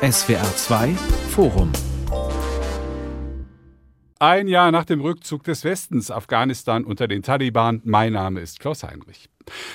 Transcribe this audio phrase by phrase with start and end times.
[0.00, 0.94] SWR 2
[1.30, 1.72] Forum
[4.20, 7.80] ein Jahr nach dem Rückzug des Westens Afghanistan unter den Taliban.
[7.84, 9.28] Mein Name ist Klaus Heinrich.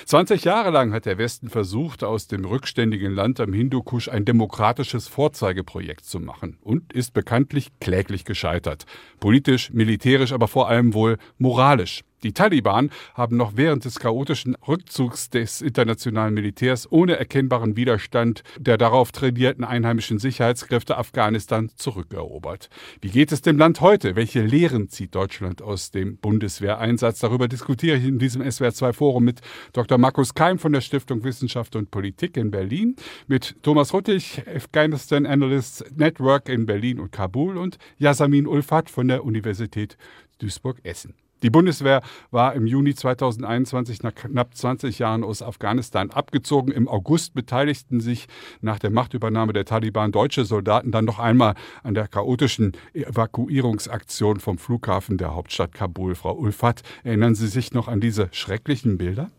[0.04, 5.08] 20 Jahre lang hat der Westen versucht, aus dem rückständigen Land am Hindukusch ein demokratisches
[5.08, 8.84] Vorzeigeprojekt zu machen und ist bekanntlich kläglich gescheitert.
[9.18, 12.02] Politisch, militärisch, aber vor allem wohl moralisch.
[12.24, 18.78] Die Taliban haben noch während des chaotischen Rückzugs des internationalen Militärs ohne erkennbaren Widerstand der
[18.78, 22.70] darauf trainierten einheimischen Sicherheitskräfte Afghanistan zurückerobert.
[23.02, 24.16] Wie geht es dem Land heute?
[24.16, 27.18] Welche Lehren zieht Deutschland aus dem Bundeswehreinsatz?
[27.18, 29.42] Darüber diskutiere ich in diesem SWR2-Forum mit
[29.74, 29.98] Dr.
[29.98, 32.96] Markus Keim von der Stiftung Wissenschaft und Politik in Berlin,
[33.26, 39.26] mit Thomas Ruttig, Afghanistan Analyst Network in Berlin und Kabul und Yasamin Ulfat von der
[39.26, 39.98] Universität
[40.38, 41.14] Duisburg-Essen.
[41.44, 46.72] Die Bundeswehr war im Juni 2021 nach knapp 20 Jahren aus Afghanistan abgezogen.
[46.72, 48.28] Im August beteiligten sich
[48.62, 54.56] nach der Machtübernahme der Taliban deutsche Soldaten dann noch einmal an der chaotischen Evakuierungsaktion vom
[54.56, 56.14] Flughafen der Hauptstadt Kabul.
[56.14, 59.30] Frau Ulfat, erinnern Sie sich noch an diese schrecklichen Bilder?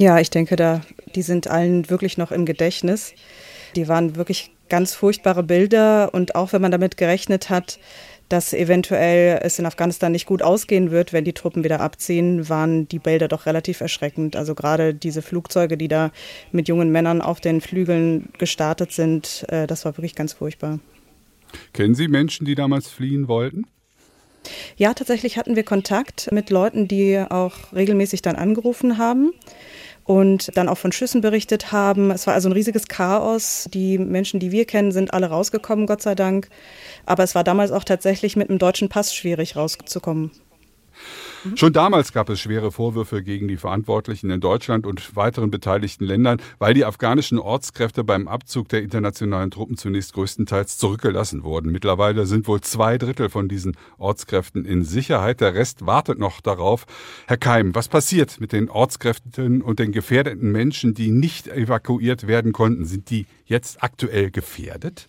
[0.00, 0.82] Ja, ich denke, da,
[1.16, 3.12] die sind allen wirklich noch im Gedächtnis.
[3.74, 7.80] Die waren wirklich ganz furchtbare Bilder und auch wenn man damit gerechnet hat,
[8.28, 12.88] dass eventuell es in Afghanistan nicht gut ausgehen wird, wenn die Truppen wieder abziehen, waren
[12.88, 14.36] die Bilder doch relativ erschreckend.
[14.36, 16.10] Also gerade diese Flugzeuge, die da
[16.52, 20.78] mit jungen Männern auf den Flügeln gestartet sind, äh, das war wirklich ganz furchtbar.
[21.72, 23.66] Kennen Sie Menschen, die damals fliehen wollten?
[24.76, 29.32] Ja, tatsächlich hatten wir Kontakt mit Leuten, die auch regelmäßig dann angerufen haben
[30.08, 32.10] und dann auch von Schüssen berichtet haben.
[32.10, 33.68] Es war also ein riesiges Chaos.
[33.74, 36.48] Die Menschen, die wir kennen, sind alle rausgekommen, Gott sei Dank.
[37.04, 40.30] Aber es war damals auch tatsächlich mit einem deutschen Pass schwierig rauszukommen.
[41.54, 46.40] Schon damals gab es schwere Vorwürfe gegen die Verantwortlichen in Deutschland und weiteren beteiligten Ländern,
[46.58, 51.70] weil die afghanischen Ortskräfte beim Abzug der internationalen Truppen zunächst größtenteils zurückgelassen wurden.
[51.70, 55.40] Mittlerweile sind wohl zwei Drittel von diesen Ortskräften in Sicherheit.
[55.40, 56.86] Der Rest wartet noch darauf.
[57.26, 62.52] Herr Keim, was passiert mit den Ortskräften und den gefährdeten Menschen, die nicht evakuiert werden
[62.52, 62.84] konnten?
[62.84, 65.08] Sind die jetzt aktuell gefährdet?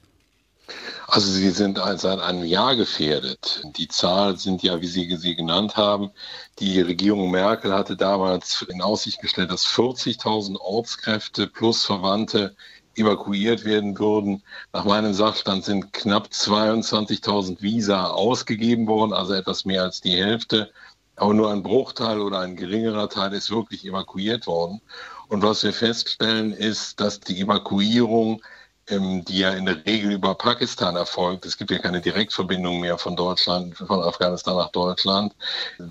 [1.08, 3.64] Also sie sind seit einem Jahr gefährdet.
[3.78, 6.12] Die Zahl sind ja, wie Sie sie genannt haben.
[6.60, 12.56] Die Regierung Merkel hatte damals in Aussicht gestellt, dass 40.000 Ortskräfte plus Verwandte
[12.96, 14.44] evakuiert werden würden.
[14.74, 20.72] Nach meinem Sachstand sind knapp 22.000 Visa ausgegeben worden, also etwas mehr als die Hälfte.
[21.16, 24.82] Aber nur ein Bruchteil oder ein geringerer Teil ist wirklich evakuiert worden.
[25.28, 28.42] Und was wir feststellen, ist, dass die Evakuierung
[28.90, 31.46] ähm, die ja in der Regel über Pakistan erfolgt.
[31.46, 35.36] Es gibt ja keine Direktverbindung mehr von Deutschland, von Afghanistan nach Deutschland.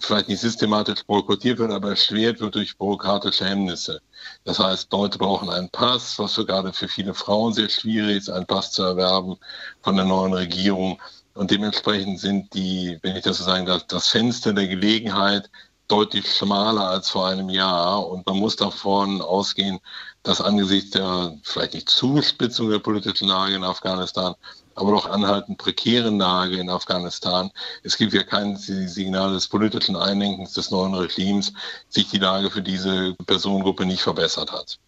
[0.01, 4.01] Vielleicht nicht systematisch boykottiert wird, aber erschwert wird durch bürokratische Hemmnisse.
[4.45, 8.31] Das heißt, Leute brauchen einen Pass, was für gerade für viele Frauen sehr schwierig ist,
[8.31, 9.37] einen Pass zu erwerben
[9.83, 11.01] von der neuen Regierung.
[11.35, 15.49] Und dementsprechend sind die, wenn ich das so sagen darf, das Fenster der Gelegenheit
[15.89, 18.07] deutlich schmaler als vor einem Jahr.
[18.07, 19.81] Und man muss davon ausgehen,
[20.23, 24.35] dass angesichts der vielleicht nicht Zuspitzung der politischen Lage in Afghanistan,
[24.75, 27.51] aber doch anhaltend prekären Lage in Afghanistan,
[27.83, 31.53] es gibt ja kein Signal des politischen Einlenkens des neuen Regimes,
[31.89, 34.79] sich die Lage für diese Personengruppe nicht verbessert hat.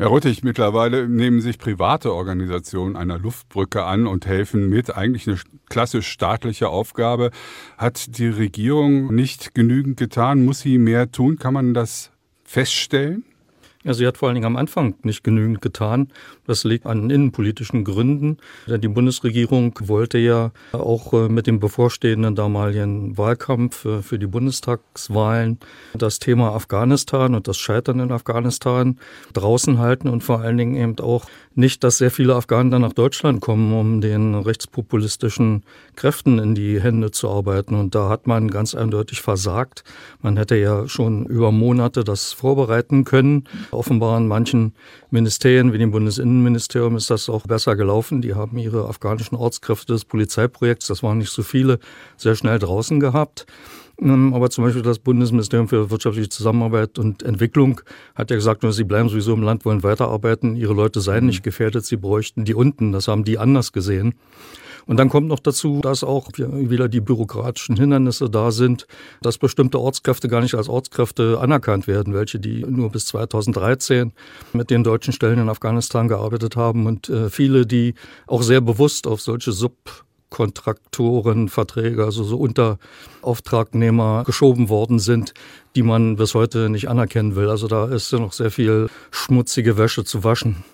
[0.00, 4.96] Herr Ruttig, mittlerweile nehmen sich private Organisationen einer Luftbrücke an und helfen mit.
[4.96, 5.36] Eigentlich eine
[5.68, 7.30] klassisch staatliche Aufgabe.
[7.76, 10.46] Hat die Regierung nicht genügend getan?
[10.46, 11.36] Muss sie mehr tun?
[11.36, 12.12] Kann man das
[12.44, 13.26] feststellen?
[13.82, 16.08] Ja, sie hat vor allen Dingen am Anfang nicht genügend getan.
[16.46, 18.36] Das liegt an innenpolitischen Gründen.
[18.66, 24.26] Denn die Bundesregierung wollte ja auch äh, mit dem bevorstehenden damaligen Wahlkampf äh, für die
[24.26, 25.58] Bundestagswahlen
[25.94, 28.98] das Thema Afghanistan und das Scheitern in Afghanistan
[29.32, 31.24] draußen halten und vor allen Dingen eben auch
[31.54, 35.64] nicht, dass sehr viele Afghanen dann nach Deutschland kommen, um den rechtspopulistischen
[35.96, 37.74] Kräften in die Hände zu arbeiten.
[37.74, 39.82] Und da hat man ganz eindeutig versagt.
[40.22, 43.48] Man hätte ja schon über Monate das vorbereiten können.
[43.72, 44.74] Offenbar in manchen
[45.10, 48.22] Ministerien wie dem Bundesinnenministerium ist das auch besser gelaufen.
[48.22, 51.80] Die haben ihre afghanischen Ortskräfte des Polizeiprojekts, das waren nicht so viele,
[52.16, 53.46] sehr schnell draußen gehabt.
[54.02, 57.82] Aber zum Beispiel das Bundesministerium für wirtschaftliche Zusammenarbeit und Entwicklung
[58.14, 61.84] hat ja gesagt, sie bleiben sowieso im Land, wollen weiterarbeiten, ihre Leute seien nicht gefährdet,
[61.84, 62.92] sie bräuchten die unten.
[62.92, 64.14] Das haben die anders gesehen.
[64.86, 68.86] Und dann kommt noch dazu, dass auch wieder die bürokratischen Hindernisse da sind,
[69.20, 74.12] dass bestimmte Ortskräfte gar nicht als Ortskräfte anerkannt werden, welche die nur bis 2013
[74.52, 77.94] mit den deutschen Stellen in Afghanistan gearbeitet haben und äh, viele, die
[78.26, 79.74] auch sehr bewusst auf solche Sub
[80.30, 85.34] Kontraktorenverträge, also so Unterauftragnehmer geschoben worden sind,
[85.76, 87.50] die man bis heute nicht anerkennen will.
[87.50, 90.64] Also da ist ja noch sehr viel schmutzige Wäsche zu waschen.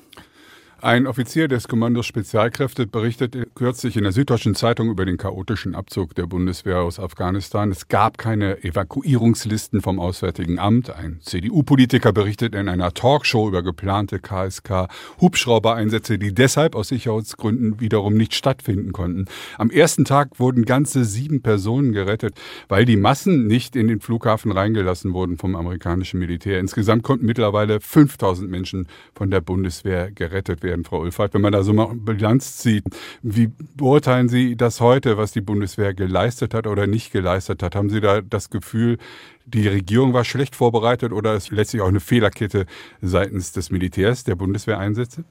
[0.83, 6.15] Ein Offizier des Kommandos Spezialkräfte berichtete kürzlich in der Süddeutschen Zeitung über den chaotischen Abzug
[6.15, 7.71] der Bundeswehr aus Afghanistan.
[7.71, 10.91] Es gab keine Evakuierungslisten vom Auswärtigen Amt.
[10.91, 18.35] Ein CDU-Politiker berichtet in einer Talkshow über geplante KSK-Hubschraubereinsätze, die deshalb aus Sicherheitsgründen wiederum nicht
[18.35, 19.25] stattfinden konnten.
[19.57, 22.35] Am ersten Tag wurden ganze sieben Personen gerettet,
[22.69, 26.61] weil die Massen nicht in den Flughafen reingelassen wurden vom amerikanischen Militär.
[26.61, 31.35] Insgesamt konnten mittlerweile 5000 Menschen von der Bundeswehr gerettet werden werden, Frau Ulfert.
[31.35, 32.85] Wenn man da so mal Bilanz zieht,
[33.23, 37.75] wie beurteilen Sie das heute, was die Bundeswehr geleistet hat oder nicht geleistet hat?
[37.75, 38.99] Haben Sie da das Gefühl,
[39.47, 42.67] die Regierung war schlecht vorbereitet oder ist letztlich auch eine Fehlerkette
[43.01, 45.25] seitens des Militärs der Bundeswehreinsätze?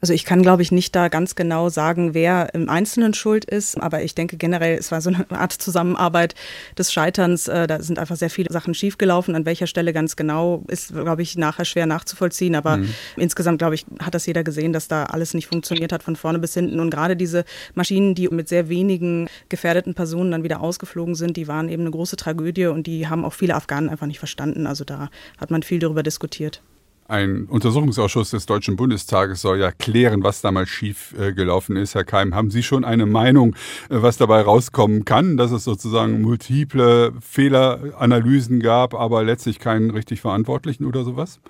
[0.00, 3.80] Also ich kann, glaube ich, nicht da ganz genau sagen, wer im Einzelnen schuld ist,
[3.80, 6.34] aber ich denke generell, es war so eine Art Zusammenarbeit
[6.78, 7.48] des Scheiterns.
[7.48, 9.34] Äh, da sind einfach sehr viele Sachen schiefgelaufen.
[9.34, 12.54] An welcher Stelle ganz genau ist, glaube ich, nachher schwer nachzuvollziehen.
[12.54, 12.94] Aber mhm.
[13.16, 16.38] insgesamt, glaube ich, hat das jeder gesehen, dass da alles nicht funktioniert hat von vorne
[16.38, 16.80] bis hinten.
[16.80, 17.44] Und gerade diese
[17.74, 21.90] Maschinen, die mit sehr wenigen gefährdeten Personen dann wieder ausgeflogen sind, die waren eben eine
[21.90, 24.66] große Tragödie und die haben auch viele Afghanen einfach nicht verstanden.
[24.66, 26.62] Also da hat man viel darüber diskutiert.
[27.10, 31.96] Ein Untersuchungsausschuss des Deutschen Bundestages soll ja klären, was damals schief äh, gelaufen ist.
[31.96, 33.56] Herr Keim, haben Sie schon eine Meinung,
[33.88, 40.20] äh, was dabei rauskommen kann, dass es sozusagen multiple Fehleranalysen gab, aber letztlich keinen richtig
[40.20, 41.40] Verantwortlichen oder sowas?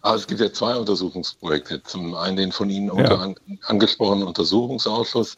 [0.00, 1.82] Also es gibt ja zwei Untersuchungsprojekte.
[1.82, 3.16] Zum einen den von Ihnen ja.
[3.16, 3.34] an,
[3.66, 5.36] angesprochenen Untersuchungsausschuss,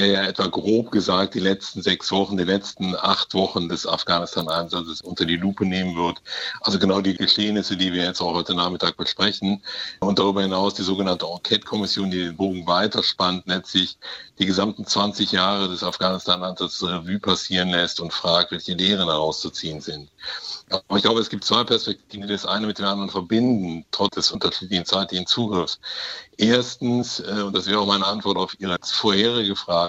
[0.00, 5.00] der ja etwa grob gesagt die letzten sechs Wochen, die letzten acht Wochen des Afghanistan-Einsatzes
[5.00, 6.22] unter die Lupe nehmen wird.
[6.60, 9.62] Also genau die Geschehnisse, die wir jetzt auch heute Nachmittag besprechen.
[10.00, 13.98] Und darüber hinaus die sogenannte Enquete-Kommission, die den Bogen weiterspannt, letztlich
[14.38, 19.50] die gesamten 20 Jahre des Afghanistan-Einsatzes Revue passieren lässt und fragt, welche Lehren daraus zu
[19.50, 20.08] ziehen sind.
[20.70, 24.16] Aber ich glaube, es gibt zwei Perspektiven, die das eine mit dem anderen verbinden, trotz
[24.16, 25.80] des unterschiedlichen zeitlichen Zugriffs.
[26.36, 29.87] Erstens, äh, und das wäre auch meine Antwort auf Ihre vorherige Frage,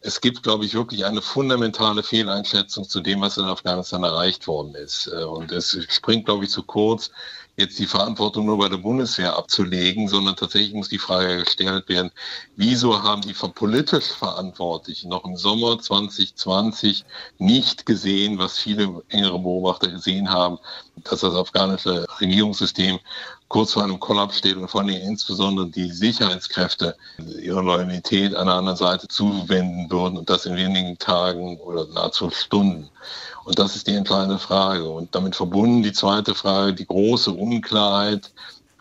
[0.00, 4.74] es gibt, glaube ich, wirklich eine fundamentale Fehleinschätzung zu dem, was in Afghanistan erreicht worden
[4.74, 5.08] ist.
[5.08, 7.10] Äh, und es springt, glaube ich, zu kurz,
[7.56, 12.10] jetzt die Verantwortung nur bei der Bundeswehr abzulegen, sondern tatsächlich muss die Frage gestellt werden,
[12.54, 17.04] wieso haben die politisch Verantwortlichen noch im Sommer 2020
[17.38, 20.58] nicht gesehen, was viele engere Beobachter gesehen haben,
[20.96, 22.98] dass das afghanische Regierungssystem
[23.48, 26.96] kurz vor einem Kollaps steht und vor allem insbesondere die Sicherheitskräfte
[27.40, 32.88] ihre Loyalität einer anderen Seite zuwenden würden und das in wenigen Tagen oder nahezu Stunden.
[33.44, 34.88] Und das ist die entscheidende Frage.
[34.88, 38.32] Und damit verbunden die zweite Frage, die große Unklarheit,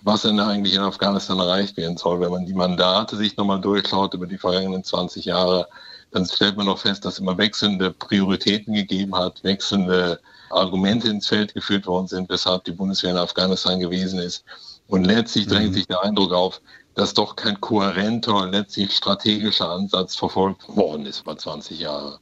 [0.01, 2.19] was denn eigentlich in Afghanistan erreicht werden soll.
[2.19, 5.67] Wenn man die Mandate sich nochmal durchschaut über die vergangenen 20 Jahre,
[6.11, 10.19] dann stellt man doch fest, dass immer wechselnde Prioritäten gegeben hat, wechselnde
[10.55, 14.43] Argumente ins Feld geführt worden sind, weshalb die Bundeswehr in Afghanistan gewesen ist.
[14.87, 15.73] Und letztlich drängt mhm.
[15.73, 16.61] sich der Eindruck auf,
[16.95, 22.19] dass doch kein kohärenter, letztlich strategischer Ansatz verfolgt worden ist über 20 Jahre.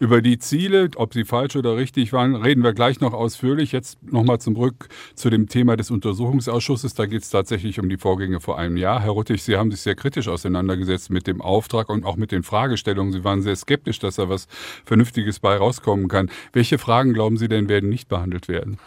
[0.00, 3.72] Über die Ziele, ob sie falsch oder richtig waren, reden wir gleich noch ausführlich.
[3.72, 6.94] Jetzt nochmal zurück zu dem Thema des Untersuchungsausschusses.
[6.94, 9.00] Da geht es tatsächlich um die Vorgänge vor einem Jahr.
[9.00, 12.42] Herr Ruttig, Sie haben sich sehr kritisch auseinandergesetzt mit dem Auftrag und auch mit den
[12.42, 13.12] Fragestellungen.
[13.12, 14.46] Sie waren sehr skeptisch, dass da was
[14.84, 16.30] Vernünftiges bei rauskommen kann.
[16.52, 18.78] Welche Fragen glauben Sie denn werden nicht behandelt werden?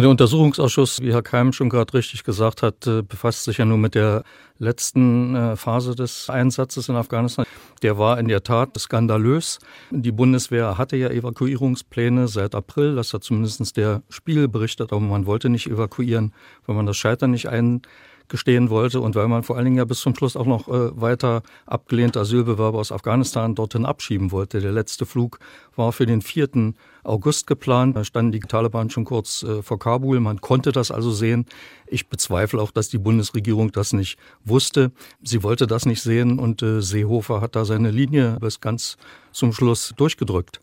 [0.00, 3.76] Der Untersuchungsausschuss, wie Herr Keim schon gerade richtig gesagt hat, äh, befasst sich ja nur
[3.76, 4.24] mit der
[4.58, 7.44] letzten äh, Phase des Einsatzes in Afghanistan.
[7.82, 9.58] Der war in der Tat skandalös.
[9.90, 12.94] Die Bundeswehr hatte ja Evakuierungspläne seit April.
[12.94, 16.32] Das hat zumindest der Spiegel berichtet, aber man wollte nicht evakuieren,
[16.64, 17.82] weil man das Scheitern nicht ein
[18.28, 20.98] gestehen wollte und weil man vor allen Dingen ja bis zum Schluss auch noch äh,
[20.98, 24.60] weiter abgelehnte Asylbewerber aus Afghanistan dorthin abschieben wollte.
[24.60, 25.38] Der letzte Flug
[25.76, 26.72] war für den 4.
[27.04, 27.96] August geplant.
[27.96, 30.20] Da standen die Taliban schon kurz äh, vor Kabul.
[30.20, 31.46] Man konnte das also sehen.
[31.86, 34.92] Ich bezweifle auch, dass die Bundesregierung das nicht wusste.
[35.22, 38.96] Sie wollte das nicht sehen und äh, Seehofer hat da seine Linie bis ganz
[39.32, 40.60] zum Schluss durchgedrückt.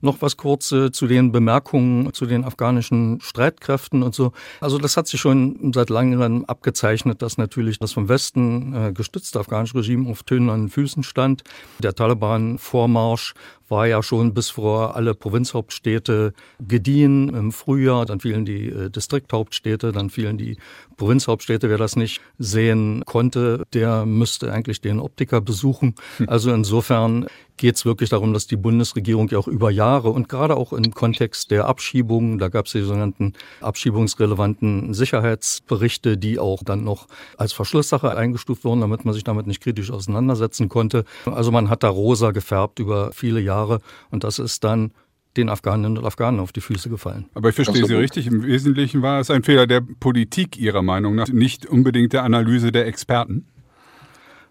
[0.00, 4.32] Noch was kurz äh, zu den Bemerkungen zu den afghanischen Streitkräften und so.
[4.60, 9.40] Also das hat sich schon seit langem abgezeichnet, dass natürlich das vom Westen äh, gestützte
[9.40, 11.42] afghanische Regime auf tönernen Füßen stand.
[11.80, 13.34] Der Taliban-Vormarsch
[13.68, 18.06] war ja schon bis vor alle Provinzhauptstädte gediehen im Frühjahr.
[18.06, 20.58] Dann fielen die äh, Distrikthauptstädte, dann fielen die
[20.98, 21.70] Provinzhauptstädte.
[21.70, 25.94] Wer das nicht sehen konnte, der müsste eigentlich den Optiker besuchen.
[26.18, 26.28] Hm.
[26.28, 27.26] Also insofern
[27.56, 30.94] geht es wirklich darum, dass die Bundesregierung ja auch über Jahre und gerade auch im
[30.94, 37.52] Kontext der Abschiebungen, da gab es die sogenannten abschiebungsrelevanten Sicherheitsberichte, die auch dann noch als
[37.52, 41.04] Verschlusssache eingestuft wurden, damit man sich damit nicht kritisch auseinandersetzen konnte.
[41.26, 44.92] Also man hat da rosa gefärbt über viele Jahre und das ist dann
[45.38, 47.26] den Afghaninnen und Afghanen auf die Füße gefallen.
[47.34, 48.26] Aber ich verstehe Sie richtig.
[48.26, 52.72] Im Wesentlichen war es ein Fehler der Politik Ihrer Meinung nach, nicht unbedingt der Analyse
[52.72, 53.46] der Experten.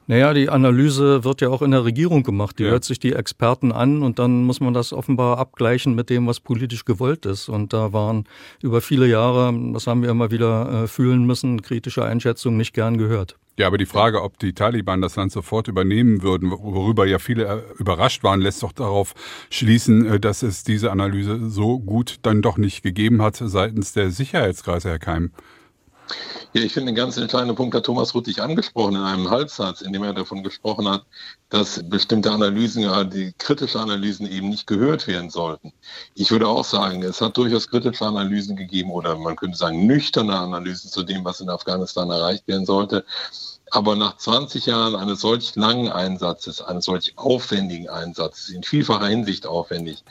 [0.10, 2.60] Naja, die Analyse wird ja auch in der Regierung gemacht.
[2.60, 2.70] Die ja.
[2.70, 6.40] hört sich die Experten an und dann muss man das offenbar abgleichen mit dem, was
[6.40, 7.50] politisch gewollt ist.
[7.50, 8.24] Und da waren
[8.62, 12.98] über viele Jahre, das haben wir immer wieder äh, fühlen müssen, kritische Einschätzungen nicht gern
[12.98, 13.36] gehört.
[13.60, 17.46] Ja, aber die Frage, ob die Taliban das Land sofort übernehmen würden, worüber ja viele
[17.46, 19.14] äh, überrascht waren, lässt doch darauf
[19.50, 24.12] schließen, äh, dass es diese Analyse so gut dann doch nicht gegeben hat seitens der
[24.12, 25.32] Sicherheitskreise, Herr Keim.
[26.54, 29.94] Ja, ich finde, einen ganz entscheidenden Punkt hat Thomas Ruttig angesprochen in einem Halbsatz, in
[29.94, 31.06] dem er davon gesprochen hat,
[31.50, 35.74] dass bestimmte Analysen, die kritische Analysen eben nicht gehört werden sollten.
[36.16, 40.38] Ich würde auch sagen, es hat durchaus kritische Analysen gegeben oder man könnte sagen nüchterne
[40.38, 43.06] Analysen zu dem, was in Afghanistan erreicht werden sollte.
[43.72, 49.46] Aber nach 20 Jahren eines solch langen Einsatzes, eines solch aufwendigen Einsatzes, in vielfacher Hinsicht
[49.46, 50.04] aufwendig,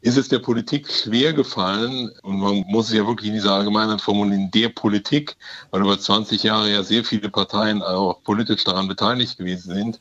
[0.00, 3.98] ist es der Politik schwer gefallen, und man muss es ja wirklich in dieser allgemeinen
[3.98, 5.36] formulieren, der Politik,
[5.70, 10.00] weil über 20 Jahre ja sehr viele Parteien auch politisch daran beteiligt gewesen sind,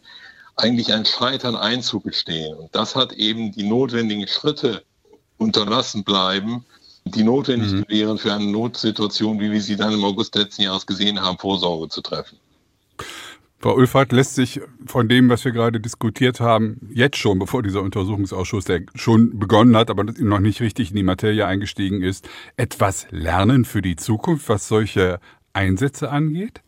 [0.56, 2.56] eigentlich ein Scheitern einzugestehen.
[2.56, 4.84] Und das hat eben die notwendigen Schritte
[5.38, 6.66] unterlassen bleiben,
[7.06, 7.86] die notwendig mhm.
[7.88, 11.90] wären für eine Notsituation, wie wir sie dann im August letzten Jahres gesehen haben, Vorsorge
[11.90, 12.38] zu treffen.
[13.60, 17.82] Frau Ulfert lässt sich von dem, was wir gerade diskutiert haben, jetzt schon, bevor dieser
[17.82, 23.08] Untersuchungsausschuss, der schon begonnen hat, aber noch nicht richtig in die Materie eingestiegen ist, etwas
[23.10, 25.20] lernen für die Zukunft, was solche
[25.54, 26.62] Einsätze angeht?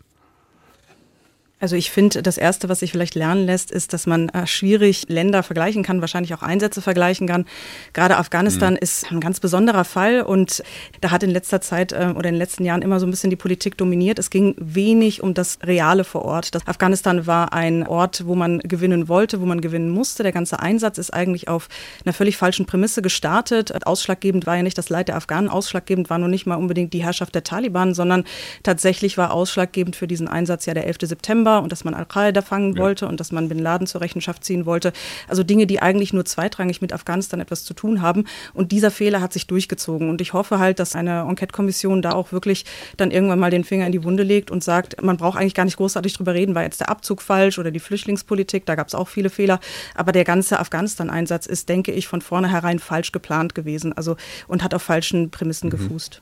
[1.60, 5.10] Also ich finde, das Erste, was sich vielleicht lernen lässt, ist, dass man äh, schwierig
[5.10, 7.46] Länder vergleichen kann, wahrscheinlich auch Einsätze vergleichen kann.
[7.92, 8.80] Gerade Afghanistan mhm.
[8.80, 10.64] ist ein ganz besonderer Fall und
[11.02, 13.30] da hat in letzter Zeit äh, oder in den letzten Jahren immer so ein bisschen
[13.30, 14.20] die Politik dominiert.
[14.20, 16.56] Es ging wenig um das Reale vor Ort.
[16.56, 20.24] Das Afghanistan war ein Ort, wo man gewinnen wollte, wo man gewinnen musste.
[20.24, 21.68] Der ganze Einsatz ist eigentlich auf
[22.06, 23.86] einer völlig falschen Prämisse gestartet.
[23.86, 27.04] Ausschlaggebend war ja nicht das Leid der Afghanen, ausschlaggebend war nur nicht mal unbedingt die
[27.04, 28.24] Herrschaft der Taliban, sondern
[28.64, 30.98] tatsächlich war ausschlaggebend für diesen Einsatz ja der 11.
[31.02, 32.82] September war und dass man Al-Qaida fangen ja.
[32.82, 34.94] wollte und dass man Bin Laden zur Rechenschaft ziehen wollte.
[35.28, 38.26] Also Dinge, die eigentlich nur zweitrangig mit Afghanistan etwas zu tun haben.
[38.54, 40.10] Und dieser Fehler hat sich durchgezogen.
[40.10, 42.66] Und ich hoffe halt, dass eine Enquete-Kommission da auch wirklich
[42.98, 45.66] dann irgendwann mal den Finger in die Wunde legt und sagt, man braucht eigentlich gar
[45.66, 48.96] nicht großartig drüber reden, war jetzt der Abzug falsch oder die Flüchtlingspolitik, da gab es
[48.96, 49.60] auch viele Fehler.
[49.96, 53.94] Aber der ganze Afghanistan-Einsatz ist, denke ich, von vornherein falsch geplant gewesen.
[53.94, 54.16] Also
[54.48, 55.72] und hat auf falschen Prämissen mhm.
[55.72, 56.22] gefußt.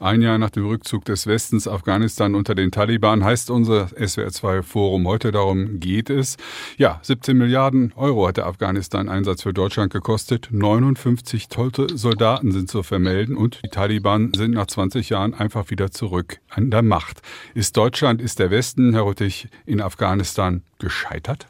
[0.00, 5.32] Ein Jahr nach dem Rückzug des Westens Afghanistan unter den Taliban heißt unser SWR2-Forum heute.
[5.32, 6.36] Darum geht es.
[6.76, 10.50] Ja, 17 Milliarden Euro hat der Afghanistan-Einsatz für Deutschland gekostet.
[10.52, 15.90] 59 tote Soldaten sind zu vermelden und die Taliban sind nach 20 Jahren einfach wieder
[15.90, 17.20] zurück an der Macht.
[17.54, 21.48] Ist Deutschland, ist der Westen, Herr Ruttig, in Afghanistan gescheitert?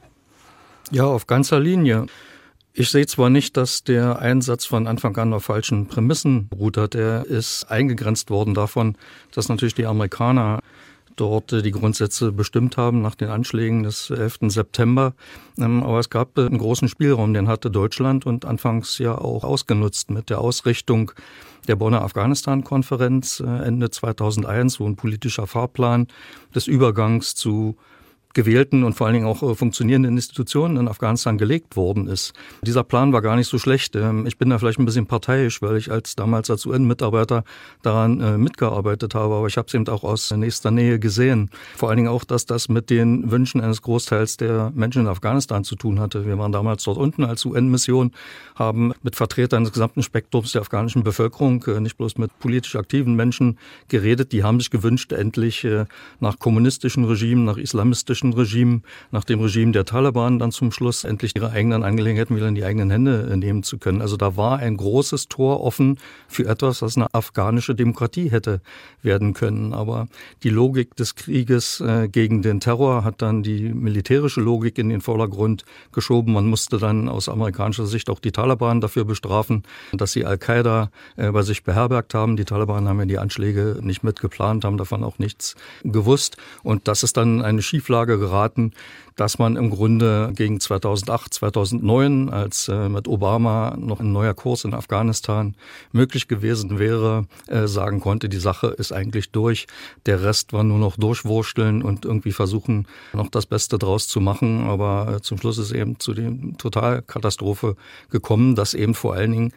[0.91, 2.07] Ja, auf ganzer Linie.
[2.81, 6.95] Ich sehe zwar nicht, dass der Einsatz von Anfang an auf falschen Prämissen beruht hat.
[6.95, 8.97] Er ist eingegrenzt worden davon,
[9.33, 10.61] dass natürlich die Amerikaner
[11.17, 14.39] dort die Grundsätze bestimmt haben nach den Anschlägen des 11.
[14.43, 15.15] September.
[15.59, 20.13] Ähm, aber es gab einen großen Spielraum, den hatte Deutschland und anfangs ja auch ausgenutzt
[20.13, 21.11] mit der Ausrichtung
[21.67, 26.07] der Bonner Afghanistan-Konferenz äh, Ende 2001, wo ein politischer Fahrplan
[26.55, 27.77] des Übergangs zu
[28.39, 32.35] gewählten und vor allen Dingen auch äh, funktionierenden Institutionen in Afghanistan gelegt worden ist.
[32.63, 33.97] Dieser Plan war gar nicht so schlecht.
[33.97, 37.43] Ähm, ich bin da vielleicht ein bisschen parteiisch, weil ich als damals als UN-Mitarbeiter
[37.83, 41.51] daran äh, mitgearbeitet habe, aber ich habe es eben auch aus nächster Nähe gesehen.
[41.77, 45.65] Vor allen Dingen auch, dass das mit den Wünschen eines Großteils der Menschen in Afghanistan
[45.65, 46.25] zu tun hatte.
[46.25, 48.13] Wir waren damals dort unten als UN-Mission,
[48.55, 53.17] haben mit Vertretern des gesamten Spektrums der afghanischen Bevölkerung, äh, nicht bloß mit politisch aktiven
[53.17, 54.31] Menschen geredet.
[54.31, 55.67] Die haben sich gewünscht, endlich
[56.21, 58.81] nach kommunistischen Regimen, nach islamistischen islamistischen Regime,
[59.11, 62.65] nach dem Regime der Taliban dann zum Schluss endlich ihre eigenen Angelegenheiten wieder in die
[62.65, 64.03] eigenen Hände äh, nehmen zu können.
[64.03, 68.61] Also da war ein großes Tor offen für etwas, was eine afghanische Demokratie hätte
[69.03, 69.73] werden können.
[69.73, 70.09] Aber
[70.43, 75.01] die Logik des Krieges äh, gegen den Terror hat dann die militärische Logik in den
[75.01, 76.33] Vordergrund geschoben.
[76.33, 81.31] Man musste dann aus amerikanischer Sicht auch die Taliban dafür bestrafen, dass sie Al-Qaida äh,
[81.31, 82.37] bei sich beherbergt haben.
[82.37, 85.55] Die Taliban haben ja die Anschläge nicht mitgeplant, haben davon auch nichts
[85.85, 86.37] gewusst.
[86.63, 88.73] Und das ist dann eine Schieflage geraten,
[89.17, 94.65] dass man im Grunde gegen 2008, 2009, als äh, mit Obama noch ein neuer Kurs
[94.65, 95.57] in Afghanistan
[95.91, 99.67] möglich gewesen wäre, äh, sagen konnte, die Sache ist eigentlich durch.
[100.07, 104.69] Der Rest war nur noch durchwursteln und irgendwie versuchen, noch das Beste draus zu machen.
[104.69, 107.75] Aber äh, zum Schluss ist eben zu dem Totalkatastrophe
[108.11, 109.53] gekommen, dass eben vor allen Dingen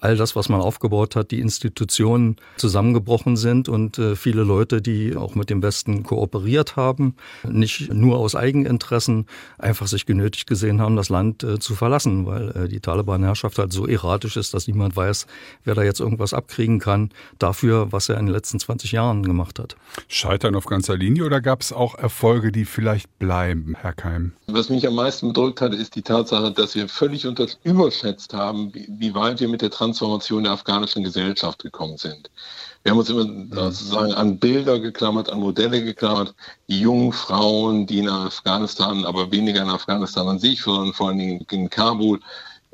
[0.00, 5.16] all das, was man aufgebaut hat, die Institutionen zusammengebrochen sind und äh, viele Leute, die
[5.16, 7.16] auch mit dem Westen kooperiert haben,
[7.48, 9.26] nicht nur aus Eigeninteressen
[9.58, 13.72] einfach sich genötigt gesehen haben, das Land äh, zu verlassen, weil äh, die Taliban-Herrschaft halt
[13.72, 15.26] so erratisch ist, dass niemand weiß,
[15.64, 19.58] wer da jetzt irgendwas abkriegen kann dafür, was er in den letzten 20 Jahren gemacht
[19.58, 19.76] hat.
[20.08, 24.32] Scheitern auf ganzer Linie oder gab es auch Erfolge, die vielleicht bleiben, Herr Keim?
[24.46, 28.74] Was mich am meisten bedrückt hat, ist die Tatsache, dass wir völlig unter überschätzt haben,
[28.74, 32.30] wie, wie weit wir mit der Transformation der afghanischen Gesellschaft gekommen sind.
[32.82, 33.24] Wir haben uns immer
[33.72, 36.34] sozusagen an Bilder geklammert, an Modelle geklammert.
[36.68, 41.18] Die jungen Frauen, die in Afghanistan, aber weniger in Afghanistan an sich, sondern vor allen
[41.18, 42.20] Dingen in Kabul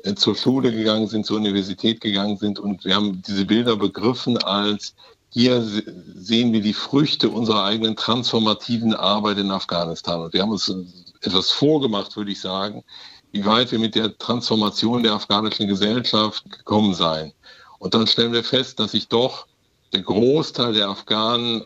[0.03, 2.59] äh, zur Schule gegangen sind, zur Universität gegangen sind.
[2.59, 4.93] Und wir haben diese Bilder begriffen als
[5.29, 10.21] hier sehen wir die Früchte unserer eigenen transformativen Arbeit in Afghanistan.
[10.21, 10.71] Und wir haben uns
[11.21, 12.83] etwas vorgemacht, würde ich sagen,
[13.33, 17.33] wie weit wir mit der Transformation der afghanischen Gesellschaft gekommen seien.
[17.79, 19.47] Und dann stellen wir fest, dass sich doch
[19.91, 21.63] der Großteil der Afghanen,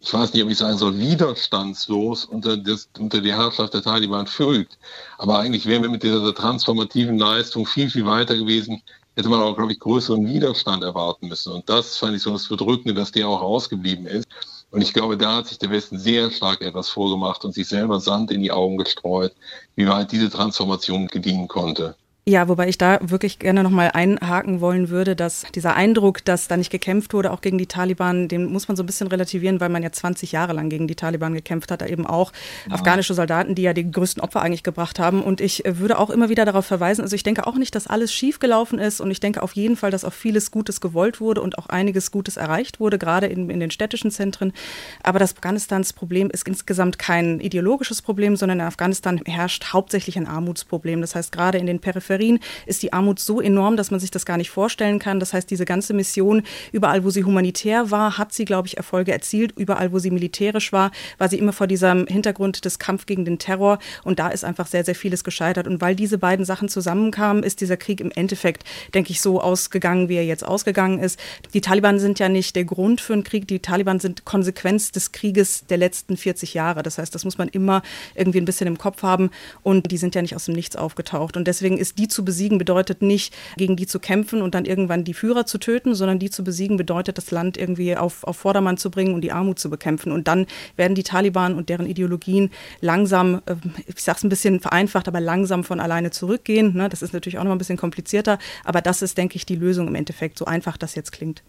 [0.00, 4.26] ich weiß nicht, ob ich sagen soll, widerstandslos unter, das, unter die Herrschaft der Taliban
[4.26, 4.78] fügt.
[5.18, 8.82] Aber eigentlich wären wir mit dieser transformativen Leistung viel, viel weiter gewesen,
[9.14, 11.52] hätte man auch, glaube ich, größeren Widerstand erwarten müssen.
[11.52, 14.26] Und das fand ich so das Bedrückende, dass der auch ausgeblieben ist.
[14.74, 18.00] Und ich glaube, da hat sich der Westen sehr stark etwas vorgemacht und sich selber
[18.00, 19.32] Sand in die Augen gestreut,
[19.76, 21.96] wie weit diese Transformation gedienen konnte.
[22.26, 26.56] Ja, wobei ich da wirklich gerne nochmal einhaken wollen würde, dass dieser Eindruck, dass da
[26.56, 29.68] nicht gekämpft wurde, auch gegen die Taliban, den muss man so ein bisschen relativieren, weil
[29.68, 32.32] man ja 20 Jahre lang gegen die Taliban gekämpft hat, da eben auch
[32.66, 32.76] ja.
[32.76, 35.22] afghanische Soldaten, die ja die größten Opfer eigentlich gebracht haben.
[35.22, 38.10] Und ich würde auch immer wieder darauf verweisen, also ich denke auch nicht, dass alles
[38.10, 41.58] schiefgelaufen ist und ich denke auf jeden Fall, dass auch vieles Gutes gewollt wurde und
[41.58, 44.54] auch einiges Gutes erreicht wurde, gerade in, in den städtischen Zentren.
[45.02, 50.26] Aber das Afghanistans Problem ist insgesamt kein ideologisches Problem, sondern in Afghanistan herrscht hauptsächlich ein
[50.26, 51.02] Armutsproblem.
[51.02, 54.10] Das heißt, gerade in den Peripherien Peripherien ist die Armut so enorm, dass man sich
[54.10, 55.20] das gar nicht vorstellen kann.
[55.20, 56.42] Das heißt, diese ganze Mission,
[56.72, 59.52] überall wo sie humanitär war, hat sie, glaube ich, Erfolge erzielt.
[59.56, 63.38] Überall wo sie militärisch war, war sie immer vor diesem Hintergrund des Kampf gegen den
[63.38, 63.78] Terror.
[64.04, 65.66] Und da ist einfach sehr, sehr vieles gescheitert.
[65.66, 70.08] Und weil diese beiden Sachen zusammenkamen, ist dieser Krieg im Endeffekt, denke ich, so ausgegangen,
[70.08, 71.18] wie er jetzt ausgegangen ist.
[71.52, 73.48] Die Taliban sind ja nicht der Grund für einen Krieg.
[73.48, 76.82] Die Taliban sind Konsequenz des Krieges der letzten 40 Jahre.
[76.82, 77.82] Das heißt, das muss man immer
[78.14, 79.30] irgendwie ein bisschen im Kopf haben.
[79.62, 81.36] Und die sind ja nicht aus dem Nichts aufgetaucht.
[81.36, 84.66] Und deswegen ist die die zu besiegen bedeutet nicht, gegen die zu kämpfen und dann
[84.66, 88.36] irgendwann die Führer zu töten, sondern die zu besiegen bedeutet, das Land irgendwie auf, auf
[88.36, 90.12] Vordermann zu bringen und die Armut zu bekämpfen.
[90.12, 92.50] Und dann werden die Taliban und deren Ideologien
[92.82, 93.54] langsam, äh,
[93.86, 96.74] ich sage es ein bisschen vereinfacht, aber langsam von alleine zurückgehen.
[96.74, 96.90] Ne?
[96.90, 99.88] Das ist natürlich auch noch ein bisschen komplizierter, aber das ist, denke ich, die Lösung
[99.88, 101.42] im Endeffekt, so einfach das jetzt klingt.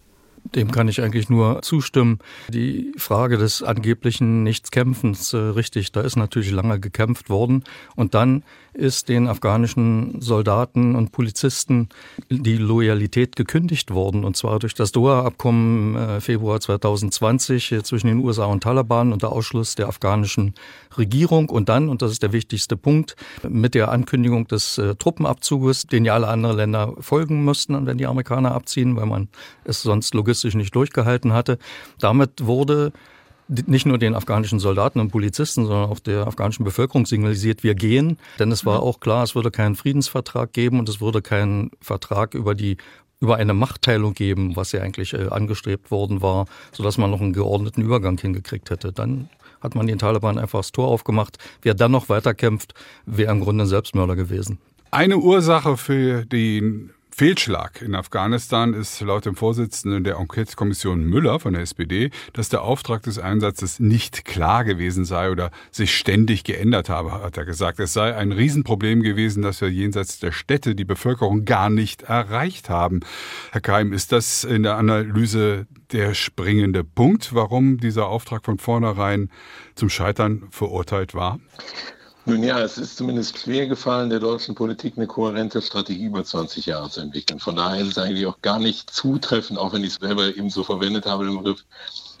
[0.54, 2.18] Dem kann ich eigentlich nur zustimmen.
[2.48, 7.64] Die Frage des angeblichen Nichtskämpfens, äh, richtig, da ist natürlich lange gekämpft worden.
[7.96, 8.44] Und dann
[8.76, 11.88] ist den afghanischen Soldaten und Polizisten
[12.28, 14.24] die Loyalität gekündigt worden.
[14.24, 19.32] Und zwar durch das Doha-Abkommen äh, Februar 2020 äh, zwischen den USA und Taliban unter
[19.32, 20.54] Ausschluss der afghanischen
[20.96, 21.48] Regierung.
[21.48, 23.16] Und dann, und das ist der wichtigste Punkt,
[23.48, 28.06] mit der Ankündigung des äh, Truppenabzuges, den ja alle anderen Länder folgen müssten, wenn die
[28.06, 29.28] Amerikaner abziehen, weil man
[29.64, 31.58] es sonst logistisch nicht durchgehalten hatte.
[31.98, 32.92] Damit wurde
[33.48, 38.18] nicht nur den afghanischen Soldaten und Polizisten, sondern auch der afghanischen Bevölkerung signalisiert, wir gehen.
[38.38, 38.86] Denn es war mhm.
[38.86, 42.76] auch klar, es würde keinen Friedensvertrag geben und es würde keinen Vertrag über die
[43.18, 47.32] über eine Machtteilung geben, was ja eigentlich äh, angestrebt worden war, sodass man noch einen
[47.32, 48.92] geordneten Übergang hingekriegt hätte.
[48.92, 49.30] Dann
[49.62, 51.38] hat man den Taliban einfach das Tor aufgemacht.
[51.62, 52.74] Wer dann noch weiterkämpft,
[53.06, 54.58] wäre im Grunde ein Selbstmörder gewesen.
[54.90, 61.54] Eine Ursache für den Fehlschlag in Afghanistan ist laut dem Vorsitzenden der Enquete-Kommission Müller von
[61.54, 66.90] der SPD, dass der Auftrag des Einsatzes nicht klar gewesen sei oder sich ständig geändert
[66.90, 67.80] habe, hat er gesagt.
[67.80, 72.68] Es sei ein Riesenproblem gewesen, dass wir jenseits der Städte die Bevölkerung gar nicht erreicht
[72.68, 73.00] haben.
[73.50, 79.30] Herr Keim, ist das in der Analyse der springende Punkt, warum dieser Auftrag von vornherein
[79.74, 81.40] zum Scheitern verurteilt war?
[82.28, 86.66] Nun ja, es ist zumindest schwer gefallen, der deutschen Politik eine kohärente Strategie über 20
[86.66, 87.38] Jahre zu entwickeln.
[87.38, 90.50] Von daher ist es eigentlich auch gar nicht zutreffend, auch wenn ich es selber eben
[90.50, 91.64] so verwendet habe, den Begriff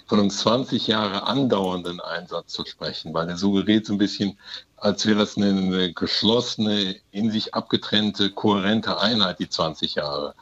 [0.06, 4.38] von einem 20 Jahre andauernden Einsatz zu sprechen, weil er suggeriert so ein bisschen,
[4.76, 10.36] als wäre das eine, eine geschlossene, in sich abgetrennte, kohärente Einheit, die 20 Jahre.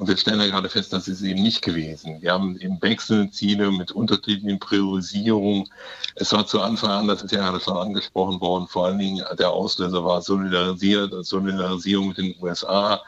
[0.00, 2.22] Und wir stellen ja gerade fest, das ist eben nicht gewesen.
[2.22, 5.68] Wir haben eben wechselnde Ziele mit unterschiedlichen Priorisierungen.
[6.14, 9.22] Es war zu Anfang an, das ist ja gerade schon angesprochen worden, vor allen Dingen
[9.38, 13.02] der Auslöser war Solidarisierung mit den USA.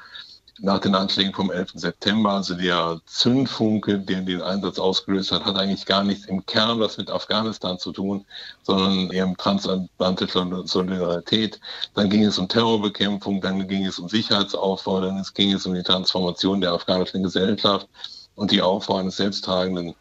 [0.60, 1.72] Nach den Anschlägen vom 11.
[1.74, 6.78] September, also der Zündfunke, der den Einsatz ausgelöst hat, hat eigentlich gar nichts im Kern
[6.78, 8.26] was mit Afghanistan zu tun,
[8.62, 11.58] sondern eher um transatlantische Solidarität.
[11.94, 15.82] Dann ging es um Terrorbekämpfung, dann ging es um Sicherheitsaufbau, dann ging es um die
[15.82, 17.88] Transformation der afghanischen Gesellschaft
[18.34, 19.94] und die Aufbau eines selbsttragenden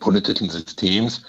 [0.00, 1.22] politischen Systems.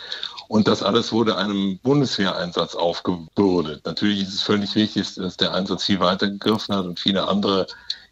[0.48, 3.86] Und das alles wurde einem Bundeswehreinsatz aufgebürdet.
[3.86, 7.68] Natürlich ist es völlig wichtig, dass der Einsatz viel weiter gegriffen hat und viele andere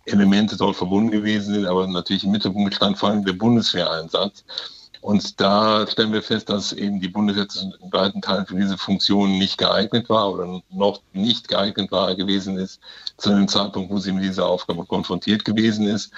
[0.07, 4.43] Elemente dort verbunden gewesen sind, aber natürlich im Mittelpunkt stand vor allem der Bundeswehreinsatz.
[5.01, 7.47] Und da stellen wir fest, dass eben die Bundeswehr
[7.81, 12.57] in weiten Teilen für diese Funktion nicht geeignet war oder noch nicht geeignet war gewesen
[12.57, 12.81] ist,
[13.17, 16.11] zu dem Zeitpunkt, wo sie mit dieser Aufgabe konfrontiert gewesen ist.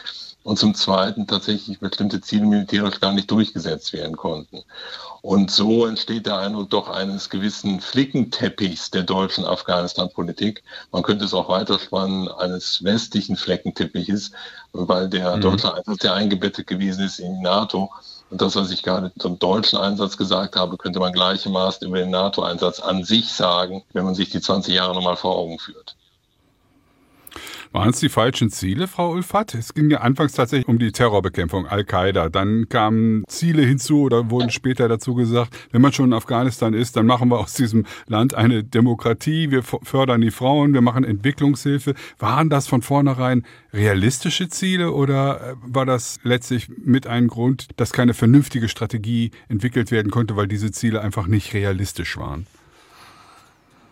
[0.50, 4.64] Und zum Zweiten tatsächlich bestimmte Ziele militärisch gar nicht durchgesetzt werden konnten.
[5.22, 10.64] Und so entsteht der Eindruck doch eines gewissen Flickenteppichs der deutschen Afghanistan-Politik.
[10.92, 14.32] Man könnte es auch weiterspannen, eines westlichen Fleckenteppiches,
[14.74, 15.42] weil der mhm.
[15.42, 17.92] deutsche Einsatz ja eingebettet gewesen ist in die NATO.
[18.32, 22.10] Und das, was ich gerade zum deutschen Einsatz gesagt habe, könnte man gleichermaßen über den
[22.10, 25.96] NATO-Einsatz an sich sagen, wenn man sich die 20 Jahre nochmal vor Augen führt.
[27.72, 29.54] Waren es die falschen Ziele, Frau Ulfat?
[29.54, 32.30] Es ging ja anfangs tatsächlich um die Terrorbekämpfung, Al-Qaida.
[32.30, 36.96] Dann kamen Ziele hinzu oder wurden später dazu gesagt, wenn man schon in Afghanistan ist,
[36.96, 41.94] dann machen wir aus diesem Land eine Demokratie, wir fördern die Frauen, wir machen Entwicklungshilfe.
[42.18, 47.94] Waren das von vornherein realistische Ziele oder äh, war das letztlich mit einem Grund, dass
[47.94, 52.48] keine vernünftige Strategie entwickelt werden konnte, weil diese Ziele einfach nicht realistisch waren?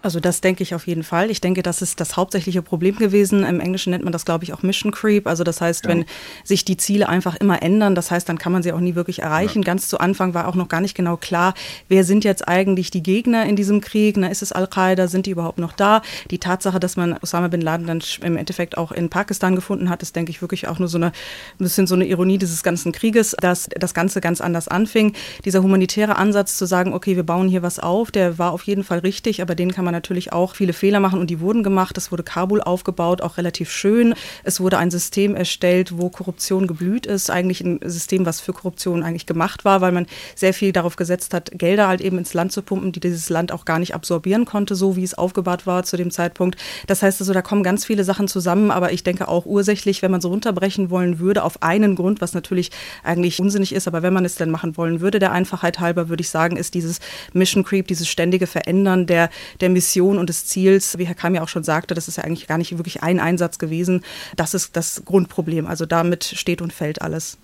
[0.08, 1.30] Also das denke ich auf jeden Fall.
[1.30, 3.44] Ich denke, das ist das hauptsächliche Problem gewesen.
[3.44, 5.28] Im Englischen nennt man das, glaube ich, auch Mission Creep.
[5.28, 5.90] Also das heißt, ja.
[5.90, 6.06] wenn
[6.46, 9.22] sich die Ziele einfach immer ändern, das heißt, dann kann man sie auch nie wirklich
[9.22, 9.64] erreichen.
[9.64, 9.66] Ja.
[9.66, 11.56] Ganz zu Anfang war auch noch gar nicht genau klar,
[11.90, 14.16] wer sind jetzt eigentlich die Gegner in diesem Krieg?
[14.16, 15.10] Na, ist es Al-Qaida?
[15.10, 16.02] Sind die überhaupt noch da?
[16.32, 20.04] Die Tatsache, dass man Osama bin Laden dann im Endeffekt auch in Pakistan gefunden hat,
[20.04, 21.12] ist, denke ich, wirklich auch nur so eine, ein
[21.58, 25.12] bisschen so eine Ironie dieses ganzen Krieges, dass das Ganze ganz anders anfing.
[25.44, 28.86] Dieser humanitäre Ansatz zu sagen, okay, wir bauen hier was auf, der war auf jeden
[28.86, 31.98] Fall richtig, aber den kann man natürlich auch viele Fehler machen und die wurden gemacht.
[31.98, 34.14] Es wurde Kabul aufgebaut, auch relativ schön.
[34.44, 37.30] Es wurde ein System erstellt, wo Korruption geblüht ist.
[37.30, 40.06] Eigentlich ein System, was für Korruption eigentlich gemacht war, weil man
[40.36, 43.52] sehr viel darauf gesetzt hat, Gelder halt eben ins Land zu pumpen, die dieses Land
[43.52, 46.58] auch gar nicht absorbieren konnte, so wie es aufgebaut war zu dem Zeitpunkt.
[46.86, 50.12] Das heißt also, da kommen ganz viele Sachen zusammen, aber ich denke auch ursächlich, wenn
[50.12, 52.72] man so runterbrechen wollen würde, auf einen Grund, was natürlich
[53.04, 56.22] eigentlich unsinnig ist, aber wenn man es denn machen wollen würde, der Einfachheit halber, würde
[56.22, 57.00] ich sagen, ist dieses
[57.34, 59.30] Mission Creep, dieses ständige Verändern der,
[59.62, 62.18] der Mission Mission und des Ziels, wie Herr Kam ja auch schon sagte, das ist
[62.18, 64.04] ja eigentlich gar nicht wirklich ein Einsatz gewesen.
[64.36, 65.66] Das ist das Grundproblem.
[65.66, 67.38] Also damit steht und fällt alles.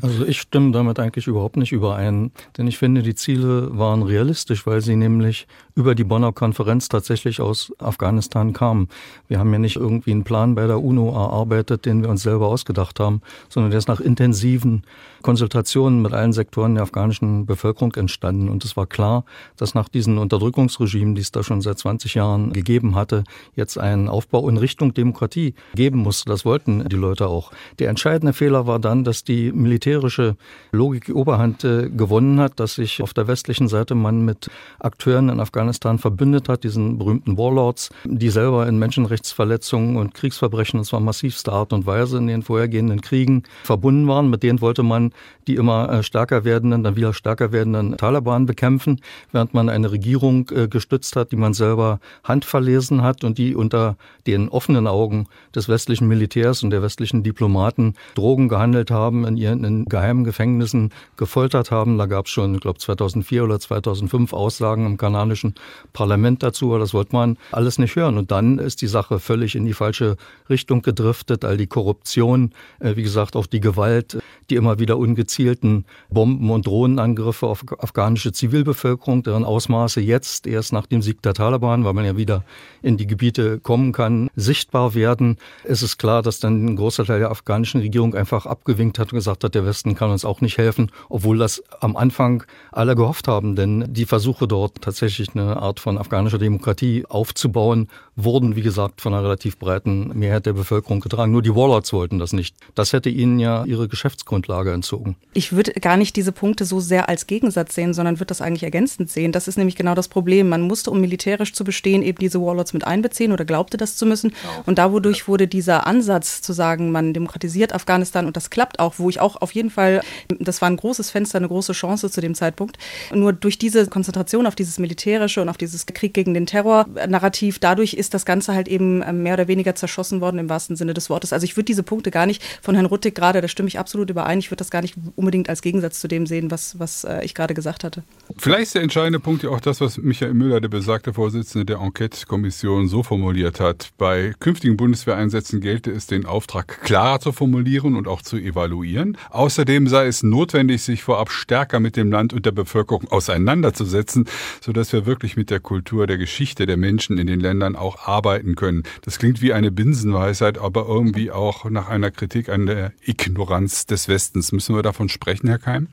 [0.00, 4.64] Also ich stimme damit eigentlich überhaupt nicht überein, denn ich finde, die Ziele waren realistisch,
[4.66, 5.46] weil sie nämlich
[5.80, 8.88] über die Bonner Konferenz tatsächlich aus Afghanistan kamen.
[9.28, 12.48] Wir haben ja nicht irgendwie einen Plan bei der UNO erarbeitet, den wir uns selber
[12.48, 14.82] ausgedacht haben, sondern der ist nach intensiven
[15.22, 18.50] Konsultationen mit allen Sektoren der afghanischen Bevölkerung entstanden.
[18.50, 19.24] Und es war klar,
[19.56, 23.24] dass nach diesen Unterdrückungsregimen, die es da schon seit 20 Jahren gegeben hatte,
[23.56, 26.28] jetzt ein Aufbau in Richtung Demokratie geben musste.
[26.28, 27.52] Das wollten die Leute auch.
[27.78, 30.36] Der entscheidende Fehler war dann, dass die militärische
[30.72, 35.40] Logik Oberhand äh, gewonnen hat, dass sich auf der westlichen Seite man mit Akteuren in
[35.40, 41.52] Afghanistan verbündet hat, diesen berühmten Warlords, die selber in Menschenrechtsverletzungen und Kriegsverbrechen, und zwar massivster
[41.52, 44.30] Art und Weise in den vorhergehenden Kriegen verbunden waren.
[44.30, 45.12] Mit denen wollte man
[45.46, 49.00] die immer äh, stärker werdenden, dann wieder stärker werdenden Taliban bekämpfen,
[49.32, 53.96] während man eine Regierung äh, gestützt hat, die man selber handverlesen hat und die unter
[54.26, 59.64] den offenen Augen des westlichen Militärs und der westlichen Diplomaten Drogen gehandelt haben, in ihren
[59.64, 61.98] in geheimen Gefängnissen gefoltert haben.
[61.98, 65.54] Da gab es schon, ich glaube 2004 oder 2005 Aussagen im kanadischen
[65.92, 68.18] Parlament dazu, aber das wollte man alles nicht hören.
[68.18, 70.16] Und dann ist die Sache völlig in die falsche
[70.48, 71.44] Richtung gedriftet.
[71.44, 74.18] All die Korruption, äh, wie gesagt, auch die Gewalt,
[74.50, 80.86] die immer wieder ungezielten Bomben- und Drohnenangriffe auf afghanische Zivilbevölkerung, deren Ausmaße jetzt erst nach
[80.86, 82.44] dem Sieg der Taliban, weil man ja wieder
[82.82, 85.36] in die Gebiete kommen kann, sichtbar werden.
[85.64, 89.18] Es ist klar, dass dann ein großer Teil der afghanischen Regierung einfach abgewinkt hat und
[89.18, 93.28] gesagt hat, der Westen kann uns auch nicht helfen, obwohl das am Anfang alle gehofft
[93.28, 99.00] haben, denn die Versuche dort tatsächlich eine Art von afghanischer Demokratie aufzubauen, wurden, wie gesagt,
[99.00, 101.32] von einer relativ breiten Mehrheit der Bevölkerung getragen.
[101.32, 102.56] Nur die Warlords wollten das nicht.
[102.74, 105.16] Das hätte ihnen ja ihre Geschäftsgrundlage entzogen.
[105.34, 108.62] Ich würde gar nicht diese Punkte so sehr als Gegensatz sehen, sondern würde das eigentlich
[108.62, 109.32] ergänzend sehen.
[109.32, 110.48] Das ist nämlich genau das Problem.
[110.48, 114.06] Man musste, um militärisch zu bestehen, eben diese Warlords mit einbeziehen oder glaubte das zu
[114.06, 114.30] müssen.
[114.30, 114.62] Genau.
[114.66, 118.94] Und da wodurch wurde dieser Ansatz zu sagen, man demokratisiert Afghanistan und das klappt auch,
[118.98, 120.00] wo ich auch auf auf jeden Fall,
[120.38, 122.78] das war ein großes Fenster, eine große Chance zu dem Zeitpunkt.
[123.12, 127.94] Nur durch diese Konzentration auf dieses Militärische und auf dieses Krieg gegen den Terror-Narrativ, dadurch
[127.94, 131.10] ist das Ganze halt eben ähm, mehr oder weniger zerschossen worden im wahrsten Sinne des
[131.10, 131.32] Wortes.
[131.32, 134.10] Also ich würde diese Punkte gar nicht von Herrn Ruttig gerade, da stimme ich absolut
[134.10, 137.24] überein, ich würde das gar nicht unbedingt als Gegensatz zu dem sehen, was, was äh,
[137.24, 138.02] ich gerade gesagt hatte.
[138.38, 141.78] Vielleicht ist der entscheidende Punkt ja auch das, was Michael Müller, der besagte Vorsitzende der
[141.78, 143.90] Enquete-Kommission, so formuliert hat.
[143.98, 149.16] Bei künftigen Bundeswehreinsätzen gelte es, den Auftrag klarer zu formulieren und auch zu evaluieren.
[149.30, 154.26] Außerdem sei es notwendig, sich vorab stärker mit dem Land und der Bevölkerung auseinanderzusetzen,
[154.60, 158.54] sodass wir wirklich mit der Kultur, der Geschichte der Menschen in den Ländern auch arbeiten
[158.54, 158.82] können.
[159.02, 164.08] Das klingt wie eine Binsenweisheit, aber irgendwie auch nach einer Kritik an der Ignoranz des
[164.08, 164.52] Westens.
[164.52, 165.88] Müssen wir davon sprechen, Herr Keim?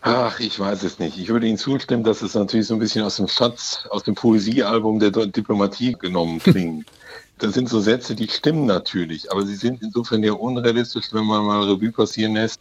[0.00, 1.16] Ach, ich weiß es nicht.
[1.16, 4.16] Ich würde Ihnen zustimmen, dass es natürlich so ein bisschen aus dem Schatz, aus dem
[4.16, 6.86] Poesiealbum der Diplomatie genommen klingt.
[7.38, 11.44] Das sind so Sätze, die stimmen natürlich, aber sie sind insofern ja unrealistisch, wenn man
[11.44, 12.60] mal Revue passieren lässt.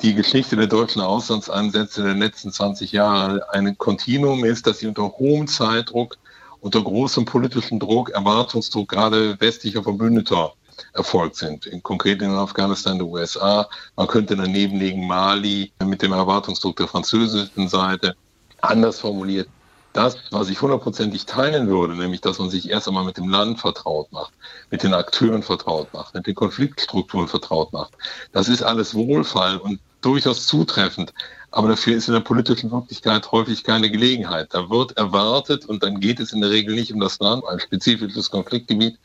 [0.00, 5.02] Die Geschichte der deutschen Auslandseinsätze der letzten 20 Jahre ein Kontinuum ist, dass sie unter
[5.02, 6.16] hohem Zeitdruck,
[6.60, 10.52] unter großem politischen Druck, Erwartungsdruck gerade westlicher Verbündeter
[10.94, 11.66] erfolgt sind.
[11.66, 13.68] In, konkret in Afghanistan der USA.
[13.96, 18.14] Man könnte daneben legen Mali mit dem Erwartungsdruck der französischen Seite.
[18.60, 19.48] Anders formuliert,
[19.92, 23.60] das, was ich hundertprozentig teilen würde, nämlich dass man sich erst einmal mit dem Land
[23.60, 24.32] vertraut macht,
[24.70, 27.92] mit den Akteuren vertraut macht, mit den Konfliktstrukturen vertraut macht,
[28.32, 31.12] das ist alles Wohlfall und durchaus zutreffend.
[31.54, 34.48] Aber dafür ist in der politischen Wirklichkeit häufig keine Gelegenheit.
[34.54, 37.60] Da wird erwartet und dann geht es in der Regel nicht um das Land, ein
[37.60, 38.98] spezifisches Konfliktgebiet,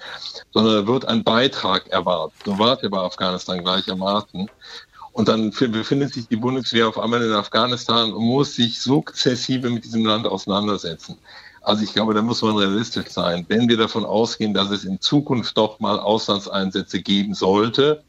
[0.54, 2.39] sondern da wird ein Beitrag erwartet.
[2.45, 4.50] So war ja bei Afghanistan gleichermaßen.
[5.17, 9.84] Und dann befindet sich die Bundeswehr auf einmal in Afghanistan und muss sich sukzessive mit
[9.84, 11.17] diesem Land auseinandersetzen.
[11.63, 13.43] Also ich glaube, da muss man realistisch sein.
[13.47, 18.03] Wenn wir davon ausgehen, dass es in Zukunft doch mal Auslandseinsätze geben sollte,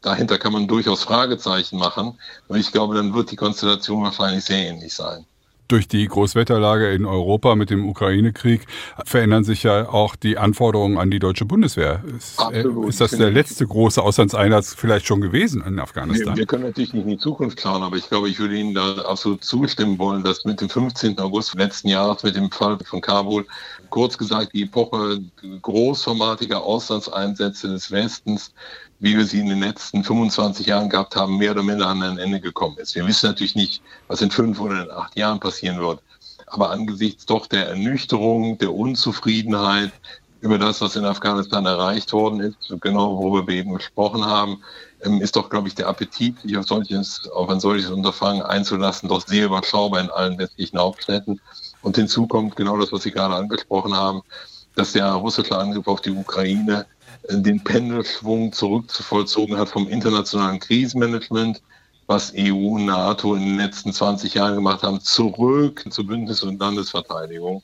[0.00, 2.16] dahinter kann man durchaus Fragezeichen machen.
[2.46, 5.26] Und ich glaube, dann wird die Konstellation wahrscheinlich sehr ähnlich sein.
[5.68, 8.66] Durch die Großwetterlage in Europa mit dem Ukraine-Krieg
[9.04, 12.02] verändern sich ja auch die Anforderungen an die deutsche Bundeswehr.
[12.16, 12.88] Ist, äh, Absolut.
[12.88, 16.34] ist das der letzte große Auslandseinsatz vielleicht schon gewesen in Afghanistan?
[16.34, 18.74] Wir, wir, können natürlich nicht in die Zukunft schauen, aber ich glaube, ich würde Ihnen
[18.74, 21.18] da absolut zustimmen wollen, dass mit dem 15.
[21.18, 23.46] August letzten Jahres, mit dem Fall von Kabul,
[23.88, 25.20] kurz gesagt die Epoche
[25.62, 28.52] großformatiger Auslandseinsätze des Westens
[29.00, 32.18] wie wir sie in den letzten 25 Jahren gehabt haben, mehr oder minder an ein
[32.18, 32.94] Ende gekommen ist.
[32.94, 36.00] Wir wissen natürlich nicht, was in fünf oder in acht Jahren passieren wird.
[36.46, 39.92] Aber angesichts doch der Ernüchterung, der Unzufriedenheit
[40.40, 44.62] über das, was in Afghanistan erreicht worden ist, genau worüber wir eben gesprochen haben,
[45.02, 49.08] ähm, ist doch, glaube ich, der Appetit, sich auf, solches, auf ein solches Unterfangen einzulassen,
[49.08, 51.40] doch sehr überschaubar in allen westlichen Hauptstädten.
[51.82, 54.22] Und hinzu kommt genau das, was Sie gerade angesprochen haben,
[54.74, 56.86] dass der russische Angriff auf die Ukraine
[57.28, 61.62] den Pendelschwung zurückzuvollzogen hat vom internationalen Krisenmanagement,
[62.06, 66.60] was EU und NATO in den letzten 20 Jahren gemacht haben, zurück zur Bündnis- und
[66.60, 67.62] Landesverteidigung.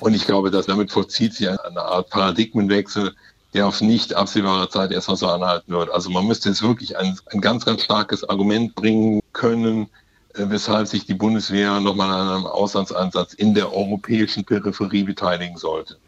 [0.00, 3.14] Und ich glaube, dass damit vollzieht sich eine Art Paradigmenwechsel,
[3.52, 5.90] der auf nicht absehbare Zeit erstmal so anhalten wird.
[5.90, 9.88] Also man müsste jetzt wirklich ein, ein ganz, ganz starkes Argument bringen können,
[10.34, 15.98] äh, weshalb sich die Bundeswehr nochmal an einem Auslandseinsatz in der europäischen Peripherie beteiligen sollte.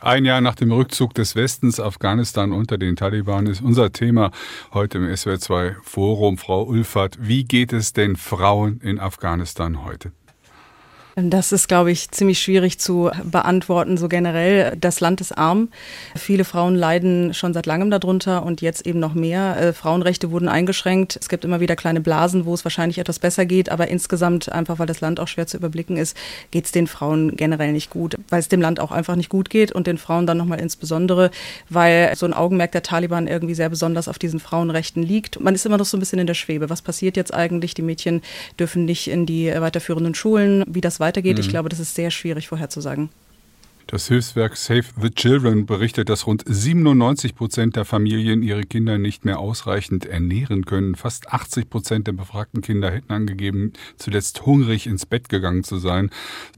[0.00, 4.30] Ein Jahr nach dem Rückzug des Westens Afghanistan unter den Taliban ist unser Thema
[4.72, 6.38] heute im SWR2 Forum.
[6.38, 10.12] Frau Ulfert, wie geht es den Frauen in Afghanistan heute?
[11.20, 13.96] Das ist, glaube ich, ziemlich schwierig zu beantworten.
[13.96, 15.68] So generell, das Land ist arm.
[16.14, 19.56] Viele Frauen leiden schon seit langem darunter und jetzt eben noch mehr.
[19.60, 21.18] Äh, Frauenrechte wurden eingeschränkt.
[21.20, 23.68] Es gibt immer wieder kleine Blasen, wo es wahrscheinlich etwas besser geht.
[23.68, 26.16] Aber insgesamt, einfach weil das Land auch schwer zu überblicken ist,
[26.52, 28.14] geht es den Frauen generell nicht gut.
[28.28, 31.32] Weil es dem Land auch einfach nicht gut geht und den Frauen dann nochmal insbesondere,
[31.68, 35.40] weil so ein Augenmerk der Taliban irgendwie sehr besonders auf diesen Frauenrechten liegt.
[35.40, 36.70] Man ist immer noch so ein bisschen in der Schwebe.
[36.70, 37.74] Was passiert jetzt eigentlich?
[37.74, 38.22] Die Mädchen
[38.56, 40.62] dürfen nicht in die weiterführenden Schulen.
[40.68, 41.36] Wie das weiter weitergeht.
[41.36, 41.40] Mhm.
[41.40, 43.10] Ich glaube, das ist sehr schwierig vorherzusagen.
[43.90, 49.24] Das Hilfswerk Save the Children berichtet, dass rund 97 Prozent der Familien ihre Kinder nicht
[49.24, 50.94] mehr ausreichend ernähren können.
[50.94, 56.10] Fast 80 Prozent der befragten Kinder hätten angegeben, zuletzt hungrig ins Bett gegangen zu sein.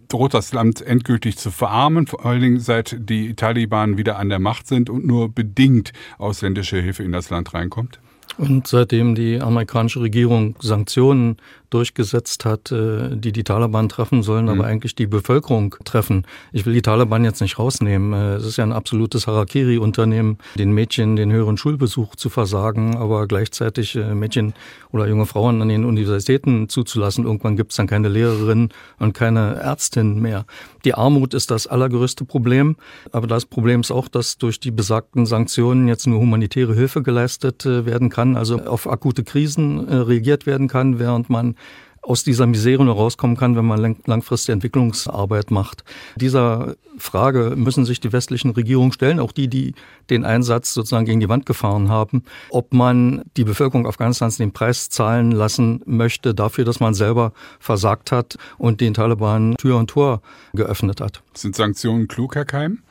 [0.09, 4.41] Droht das Land endgültig zu verarmen, vor allen Dingen seit die Taliban wieder an der
[4.41, 8.01] Macht sind und nur bedingt ausländische Hilfe in das Land reinkommt?
[8.39, 11.37] Und seitdem die amerikanische Regierung Sanktionen
[11.71, 14.51] durchgesetzt hat, äh, die die Taliban treffen sollen, mhm.
[14.51, 16.27] aber eigentlich die Bevölkerung treffen.
[16.53, 18.13] Ich will die Taliban jetzt nicht rausnehmen.
[18.13, 23.27] Äh, es ist ja ein absolutes Harakiri-Unternehmen, den Mädchen den höheren Schulbesuch zu versagen, aber
[23.27, 24.55] gleichzeitig äh, Mädchen
[24.91, 27.25] oder junge Frauen an den Universitäten zuzulassen.
[27.25, 30.47] Irgendwann gibt es dann keine Lehrerin und keine Ärztin mehr.
[30.85, 32.77] Die Armut ist das allergrößte Problem,
[33.13, 37.65] aber das Problem ist auch, dass durch die besagten Sanktionen jetzt nur humanitäre Hilfe geleistet
[37.65, 41.55] werden kann also auf akute Krisen reagiert werden kann, während man
[42.03, 45.85] aus dieser Misere nur rauskommen kann, wenn man langfristige Entwicklungsarbeit macht.
[46.17, 49.75] Dieser Frage müssen sich die westlichen Regierungen stellen, auch die, die
[50.09, 54.89] den Einsatz sozusagen gegen die Wand gefahren haben, ob man die Bevölkerung Afghanistans den Preis
[54.89, 60.23] zahlen lassen möchte dafür, dass man selber versagt hat und den Taliban Tür und Tor
[60.55, 61.23] geöffnet hat.
[61.35, 62.83] Sind Sanktionen klug, Herr Keim?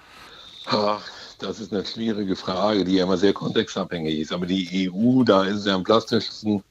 [0.67, 1.01] Ach,
[1.39, 4.31] das ist eine schwierige Frage, die ja immer sehr kontextabhängig ist.
[4.31, 6.63] Aber die EU, da ist es ja am plastischsten,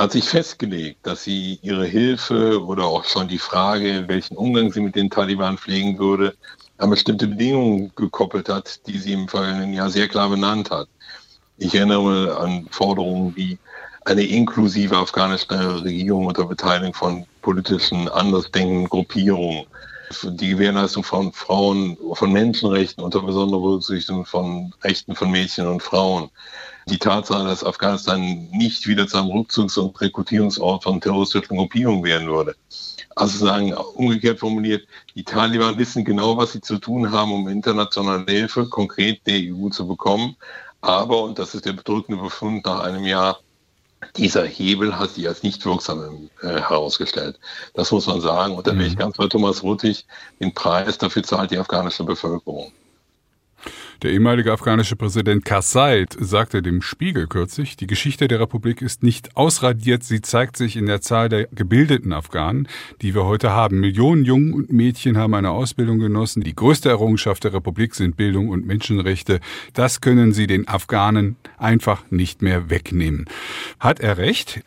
[0.00, 4.80] hat sich festgelegt, dass sie ihre Hilfe oder auch schon die Frage, welchen Umgang sie
[4.80, 6.34] mit den Taliban pflegen würde,
[6.78, 10.88] an bestimmte Bedingungen gekoppelt hat, die sie im vergangenen Jahr sehr klar benannt hat.
[11.58, 13.58] Ich erinnere an Forderungen wie
[14.06, 19.66] eine inklusive afghanische Regierung unter Beteiligung von politischen, andersdenkenden Gruppierungen,
[20.24, 26.30] die Gewährleistung von Frauen, von Menschenrechten unter besonderer Berücksichtigung von Rechten von Mädchen und Frauen,
[26.86, 32.28] die Tatsache, dass Afghanistan nicht wieder zu einem Rückzugs- und Rekrutierungsort von terroristischen Gruppierungen werden
[32.28, 32.56] würde.
[33.16, 38.24] Also sagen, umgekehrt formuliert, die Taliban wissen genau, was sie zu tun haben, um internationale
[38.30, 40.36] Hilfe konkret der EU zu bekommen.
[40.80, 43.40] Aber, und das ist der bedrückende Befund nach einem Jahr,
[44.16, 47.38] dieser Hebel hat sich als nicht wirksam äh, herausgestellt.
[47.74, 48.54] Das muss man sagen.
[48.54, 48.98] Und da bin ich mhm.
[48.98, 50.06] ganz bei Thomas Ruttig.
[50.40, 52.72] Den Preis dafür zahlt die afghanische Bevölkerung.
[54.02, 59.36] Der ehemalige afghanische Präsident Karzai sagte dem Spiegel kürzlich, die Geschichte der Republik ist nicht
[59.36, 62.66] ausradiert, sie zeigt sich in der Zahl der gebildeten Afghanen,
[63.02, 63.78] die wir heute haben.
[63.78, 66.42] Millionen Jungen und Mädchen haben eine Ausbildung genossen.
[66.42, 69.38] Die größte Errungenschaft der Republik sind Bildung und Menschenrechte.
[69.74, 73.26] Das können sie den Afghanen einfach nicht mehr wegnehmen.
[73.80, 74.62] Hat er recht?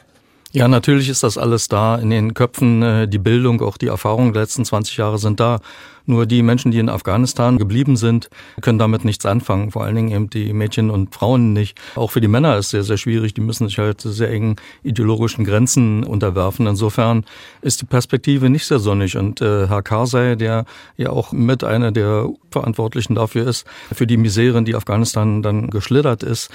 [0.55, 2.83] Ja, natürlich ist das alles da in den Köpfen.
[2.83, 5.61] Äh, die Bildung, auch die Erfahrungen der letzten 20 Jahre sind da.
[6.05, 8.29] Nur die Menschen, die in Afghanistan geblieben sind,
[8.61, 9.71] können damit nichts anfangen.
[9.71, 11.79] Vor allen Dingen eben die Mädchen und Frauen nicht.
[11.95, 13.33] Auch für die Männer ist es sehr, sehr schwierig.
[13.33, 16.67] Die müssen sich halt sehr engen ideologischen Grenzen unterwerfen.
[16.67, 17.25] Insofern
[17.63, 19.17] ist die Perspektive nicht sehr sonnig.
[19.17, 20.65] Und äh, Herr Karzai, der
[20.97, 25.71] ja auch mit einer der Verantwortlichen dafür ist, für die Misere, in die Afghanistan dann
[25.71, 26.51] geschlittert ist,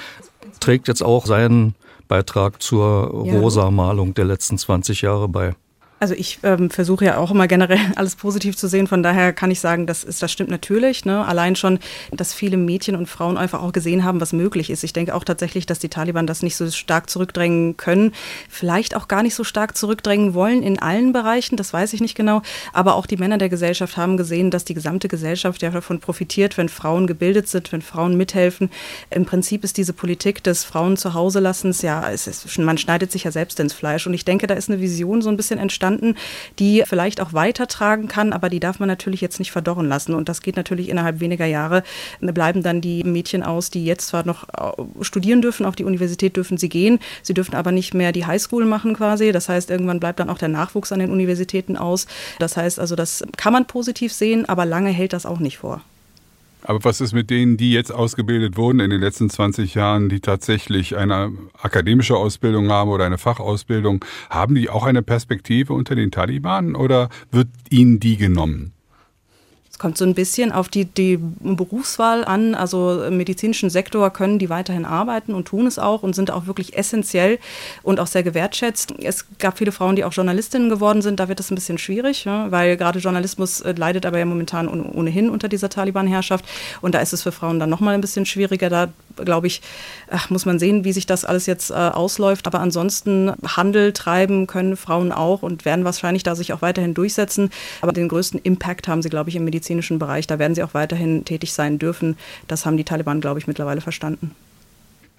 [0.60, 1.74] trägt jetzt auch seinen
[2.08, 3.38] Beitrag zur ja.
[3.38, 5.54] rosa Malung der letzten 20 Jahre bei.
[6.00, 8.86] Also ich ähm, versuche ja auch immer generell alles positiv zu sehen.
[8.86, 11.04] Von daher kann ich sagen, das, ist, das stimmt natürlich.
[11.04, 11.26] Ne?
[11.26, 11.80] Allein schon,
[12.12, 14.84] dass viele Mädchen und Frauen einfach auch gesehen haben, was möglich ist.
[14.84, 18.12] Ich denke auch tatsächlich, dass die Taliban das nicht so stark zurückdrängen können.
[18.48, 21.56] Vielleicht auch gar nicht so stark zurückdrängen wollen in allen Bereichen.
[21.56, 22.42] Das weiß ich nicht genau.
[22.72, 26.56] Aber auch die Männer der Gesellschaft haben gesehen, dass die gesamte Gesellschaft ja davon profitiert,
[26.56, 28.70] wenn Frauen gebildet sind, wenn Frauen mithelfen.
[29.10, 33.24] Im Prinzip ist diese Politik des Frauen zu Hause lassens, ja, ist, man schneidet sich
[33.24, 34.06] ja selbst ins Fleisch.
[34.06, 36.14] Und ich denke, da ist eine Vision so ein bisschen entstanden entstanden,
[36.58, 40.14] die vielleicht auch weitertragen kann, aber die darf man natürlich jetzt nicht verdorren lassen.
[40.14, 41.82] Und das geht natürlich innerhalb weniger Jahre.
[42.20, 46.36] Bleiben dann die Mädchen aus, die jetzt zwar noch äh, studieren dürfen, auf die Universität
[46.36, 49.32] dürfen sie gehen, sie dürfen aber nicht mehr die Highschool machen quasi.
[49.32, 52.06] Das heißt, irgendwann bleibt dann auch der Nachwuchs an den Universitäten aus.
[52.38, 55.82] Das heißt also, das kann man positiv sehen, aber lange hält das auch nicht vor.
[56.62, 60.20] Aber was ist mit denen, die jetzt ausgebildet wurden in den letzten 20 Jahren, die
[60.20, 64.04] tatsächlich eine akademische Ausbildung haben oder eine Fachausbildung?
[64.30, 68.72] Haben die auch eine Perspektive unter den Taliban oder wird ihnen die genommen?
[69.78, 72.54] Kommt so ein bisschen auf die, die Berufswahl an.
[72.54, 76.46] Also im medizinischen Sektor können die weiterhin arbeiten und tun es auch und sind auch
[76.46, 77.38] wirklich essentiell
[77.82, 78.94] und auch sehr gewertschätzt.
[79.00, 81.20] Es gab viele Frauen, die auch Journalistinnen geworden sind.
[81.20, 85.30] Da wird es ein bisschen schwierig, weil gerade Journalismus äh, leidet aber ja momentan ohnehin
[85.30, 86.44] unter dieser Taliban-Herrschaft.
[86.80, 88.68] Und da ist es für Frauen dann nochmal ein bisschen schwieriger.
[88.68, 89.62] Da, glaube ich,
[90.28, 92.46] muss man sehen, wie sich das alles jetzt äh, ausläuft.
[92.46, 97.50] Aber ansonsten Handel treiben können Frauen auch und werden wahrscheinlich da sich auch weiterhin durchsetzen.
[97.80, 100.26] Aber den größten Impact haben sie, glaube ich, im Medizin medizinischen Bereich.
[100.26, 102.16] Da werden sie auch weiterhin tätig sein dürfen.
[102.46, 104.34] Das haben die Taliban, glaube ich, mittlerweile verstanden.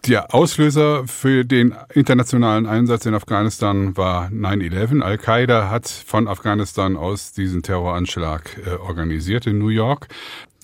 [0.08, 5.02] Der Auslöser für den internationalen Einsatz in Afghanistan war 9-11.
[5.02, 10.08] Al-Qaida hat von Afghanistan aus diesen Terroranschlag äh, organisiert in New York.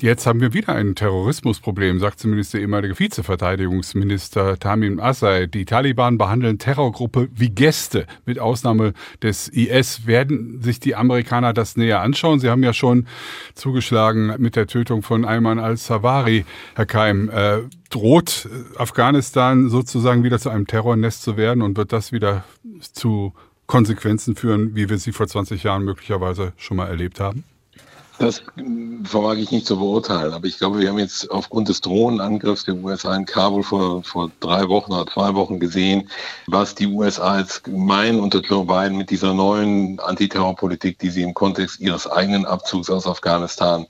[0.02, 5.48] Jetzt haben wir wieder ein Terrorismusproblem, sagt zumindest der ehemalige Vizeverteidigungsminister Tamim Assay.
[5.48, 10.06] Die Taliban behandeln Terrorgruppe wie Gäste, mit Ausnahme des IS.
[10.06, 12.42] Werden sich die Amerikaner das näher anschauen?
[12.42, 13.08] Sie haben ja schon
[13.54, 16.44] zugeschlagen mit der Tötung von Ayman al-Sawari,
[16.76, 17.30] Herr Keim.
[17.30, 22.44] Äh, droht Afghanistan sozusagen wieder zu einem Terrornest zu werden und wird das wieder
[22.82, 23.34] zu
[23.66, 27.46] Konsequenzen führen, wie wir sie vor 20 Jahren möglicherweise schon mal erlebt haben?
[28.18, 28.42] Das
[29.04, 32.76] vermag ich nicht zu beurteilen, aber ich glaube, wir haben jetzt aufgrund des Drohnenangriffs der
[32.76, 36.10] USA in Kabul vor, vor drei Wochen oder zwei Wochen gesehen,
[36.48, 41.34] was die USA jetzt meinen unter Joe Biden mit dieser neuen Antiterrorpolitik, die sie im
[41.34, 43.86] Kontext ihres eigenen Abzugs aus Afghanistan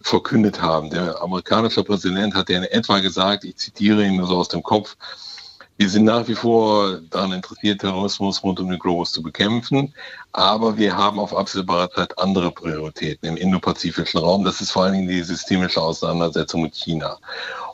[0.00, 0.90] verkündet haben.
[0.90, 4.62] Der amerikanische Präsident hat ja in etwa gesagt, ich zitiere ihn nur so aus dem
[4.62, 4.96] Kopf,
[5.78, 9.94] Wir sind nach wie vor daran interessiert, Terrorismus rund um den Globus zu bekämpfen.
[10.32, 14.44] Aber wir haben auf absehbare Zeit andere Prioritäten im indopazifischen Raum.
[14.44, 17.18] Das ist vor allen Dingen die systemische Auseinandersetzung mit China.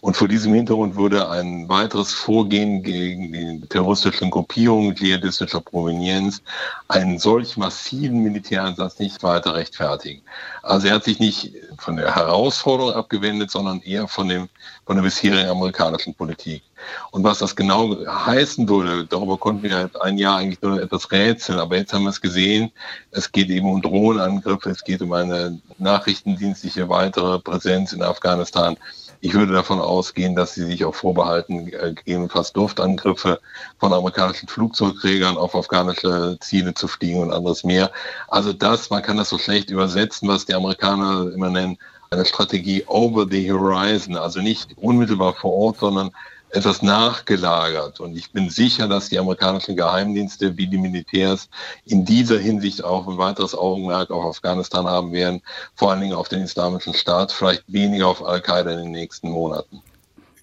[0.03, 6.43] Und vor diesem Hintergrund würde ein weiteres Vorgehen gegen die terroristischen Gruppierungen dschihadistischer Provenienz
[6.89, 10.21] einen solch massiven Militäreinsatz nicht weiter rechtfertigen.
[10.63, 14.49] Also er hat sich nicht von der Herausforderung abgewendet, sondern eher von, dem,
[14.87, 16.62] von der bisherigen amerikanischen Politik.
[17.11, 21.59] Und was das genau heißen würde, darüber konnten wir ein Jahr eigentlich nur etwas rätseln.
[21.59, 22.72] Aber jetzt haben wir es gesehen.
[23.11, 24.70] Es geht eben um Drohnenangriffe.
[24.70, 28.76] Es geht um eine nachrichtendienstliche weitere Präsenz in Afghanistan.
[29.25, 33.41] Ich würde davon ausgehen, dass sie sich auch vorbehalten, äh, gegebenenfalls Luftangriffe
[33.79, 37.91] von amerikanischen Flugzeugträgern auf afghanische Ziele zu fliegen und anderes mehr.
[38.29, 41.79] Also das, man kann das so schlecht übersetzen, was die Amerikaner immer nennen,
[42.11, 46.11] eine Strategie over the horizon, also nicht unmittelbar vor Ort, sondern
[46.55, 48.01] etwas nachgelagert.
[48.01, 51.49] Und ich bin sicher, dass die amerikanischen Geheimdienste wie die Militärs
[51.85, 55.43] in dieser Hinsicht auch ein weiteres Augenmerk auf Afghanistan haben werden,
[55.75, 59.83] vor allen Dingen auf den Islamischen Staat, vielleicht weniger auf Al-Qaida in den nächsten Monaten.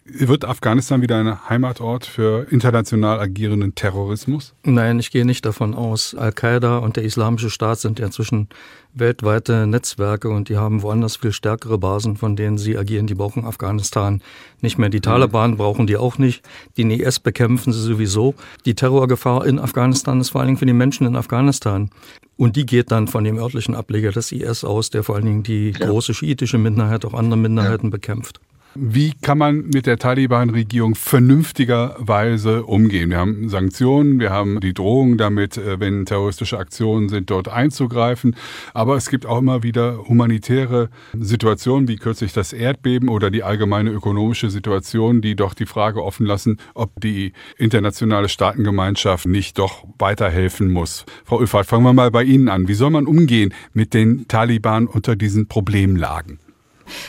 [0.04, 4.56] Wird Afghanistan wieder ein Heimatort für international agierenden Terrorismus?
[4.64, 6.16] Nein, ich gehe nicht davon aus.
[6.16, 8.50] Al-Qaida und der Islamische Staat sind ja inzwischen
[8.96, 13.06] weltweite Netzwerke und die haben woanders viel stärkere Basen, von denen sie agieren.
[13.06, 14.24] Die brauchen Afghanistan
[14.60, 14.90] nicht mehr.
[14.90, 16.44] Die Taliban brauchen die auch nicht.
[16.80, 18.34] Den IS bekämpfen sie sowieso.
[18.66, 21.92] Die Terrorgefahr in Afghanistan ist vor allen Dingen für die Menschen in Afghanistan.
[22.38, 25.44] Und die geht dann von dem örtlichen Ableger des IS aus, der vor allen Dingen
[25.44, 25.86] die ja.
[25.86, 27.92] große schiitische Minderheit, auch andere Minderheiten ja.
[27.92, 28.42] bekämpft.
[28.74, 33.10] Wie kann man mit der Taliban-Regierung vernünftigerweise umgehen?
[33.10, 38.34] Wir haben Sanktionen, wir haben die Drohung damit, äh, wenn terroristische Aktionen sind, dort einzugreifen.
[38.74, 43.90] Aber es gibt auch immer wieder humanitäre Situationen, wie kürzlich das Erdbeben oder die allgemeine
[43.90, 50.72] ökonomische Situation, die doch die Frage offen lassen, ob die internationale Staatengemeinschaft nicht doch weiterhelfen
[50.72, 51.06] muss.
[51.26, 52.70] Frau Ulfahrt, fangen wir mal bei Ihnen an.
[52.70, 56.40] Wie soll man umgehen mit den Taliban unter diesen Problemlagen?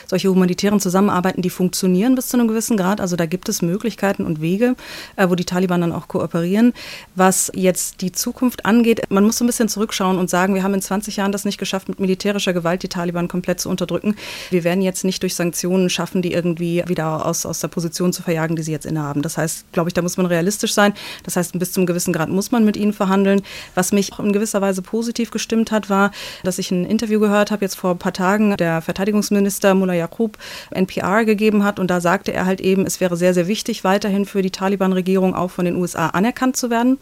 [0.07, 3.01] Solche humanitären Zusammenarbeiten, die funktionieren bis zu einem gewissen Grad.
[3.01, 4.75] Also da gibt es Möglichkeiten und Wege,
[5.15, 6.73] äh, wo die Taliban dann auch kooperieren.
[7.15, 10.73] Was jetzt die Zukunft angeht, man muss so ein bisschen zurückschauen und sagen, wir haben
[10.73, 14.15] in 20 Jahren das nicht geschafft, mit militärischer Gewalt die Taliban komplett zu unterdrücken.
[14.49, 18.23] Wir werden jetzt nicht durch Sanktionen schaffen, die irgendwie wieder aus, aus der Position zu
[18.23, 19.21] verjagen, die sie jetzt innehaben.
[19.21, 20.93] Das heißt, glaube ich, da muss man realistisch sein.
[21.23, 23.41] Das heißt, bis zum gewissen Grad muss man mit ihnen verhandeln.
[23.75, 26.11] Was mich in gewisser Weise positiv gestimmt hat, war,
[26.43, 30.37] dass ich ein Interview gehört habe, jetzt vor ein paar Tagen, der Verteidigungsminister Mullah Yaqub
[30.71, 31.79] NPR gegeben hat.
[31.79, 35.35] Und da sagte er halt eben, es wäre sehr, sehr wichtig, weiterhin für die Taliban-Regierung
[35.35, 36.97] auch von den USA anerkannt zu werden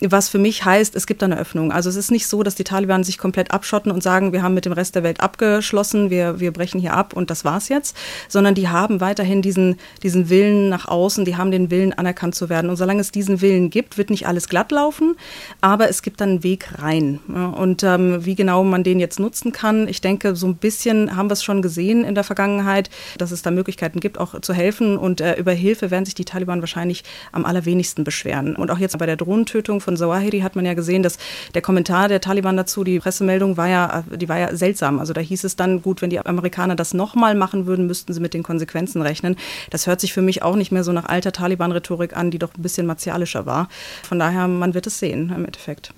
[0.00, 1.72] was für mich heißt, es gibt eine Öffnung.
[1.72, 4.54] Also es ist nicht so, dass die Taliban sich komplett abschotten und sagen, wir haben
[4.54, 7.96] mit dem Rest der Welt abgeschlossen, wir, wir brechen hier ab und das war's jetzt,
[8.28, 12.48] sondern die haben weiterhin diesen, diesen Willen nach außen, die haben den Willen anerkannt zu
[12.48, 12.70] werden.
[12.70, 15.16] Und solange es diesen Willen gibt, wird nicht alles glatt laufen,
[15.60, 17.18] aber es gibt dann einen Weg rein.
[17.56, 21.28] Und ähm, wie genau man den jetzt nutzen kann, ich denke, so ein bisschen haben
[21.28, 24.96] wir es schon gesehen in der Vergangenheit, dass es da Möglichkeiten gibt, auch zu helfen.
[24.96, 28.54] Und äh, über Hilfe werden sich die Taliban wahrscheinlich am allerwenigsten beschweren.
[28.54, 31.16] Und auch jetzt bei der Drohnentötung von Zawahiri hat man ja gesehen, dass
[31.54, 34.98] der Kommentar der Taliban dazu, die Pressemeldung war ja, die war ja seltsam.
[35.00, 38.20] Also da hieß es dann, gut, wenn die Amerikaner das nochmal machen würden, müssten sie
[38.20, 39.36] mit den Konsequenzen rechnen.
[39.70, 42.50] Das hört sich für mich auch nicht mehr so nach alter Taliban-Rhetorik an, die doch
[42.54, 43.70] ein bisschen martialischer war.
[44.02, 45.94] Von daher, man wird es sehen im Endeffekt.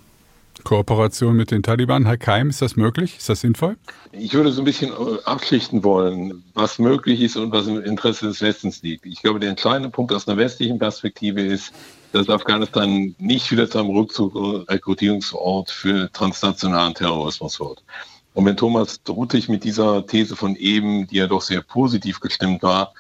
[0.63, 2.07] Kooperation mit den Taliban.
[2.07, 3.17] Herr Keim, ist das möglich?
[3.19, 3.77] Ist das sinnvoll?
[4.13, 8.27] Ich würde so ein bisschen äh, abschlichten wollen, was möglich ist und was im Interesse
[8.27, 9.05] des Westens liegt.
[9.05, 11.73] Ich glaube, der entscheidende Punkt aus einer westlichen Perspektive ist,
[12.13, 14.35] dass Afghanistan nicht wieder zu einem Rückzug
[15.71, 17.83] für transnationalen Terrorismus wird.
[18.35, 22.63] Und wenn Thomas Ruttig mit dieser These von eben, die ja doch sehr positiv gestimmt
[22.63, 22.93] war,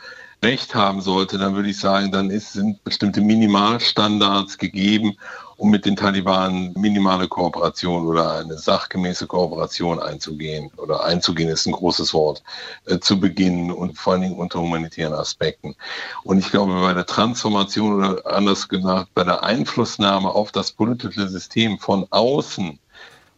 [0.42, 5.16] recht haben sollte, dann würde ich sagen, dann ist, sind bestimmte Minimalstandards gegeben,
[5.61, 10.70] um mit den Taliban minimale Kooperation oder eine sachgemäße Kooperation einzugehen.
[10.78, 12.42] Oder einzugehen ist ein großes Wort,
[12.86, 15.76] äh, zu beginnen und vor allen Dingen unter humanitären Aspekten.
[16.24, 21.28] Und ich glaube, bei der Transformation oder anders gesagt, bei der Einflussnahme auf das politische
[21.28, 22.78] System von außen,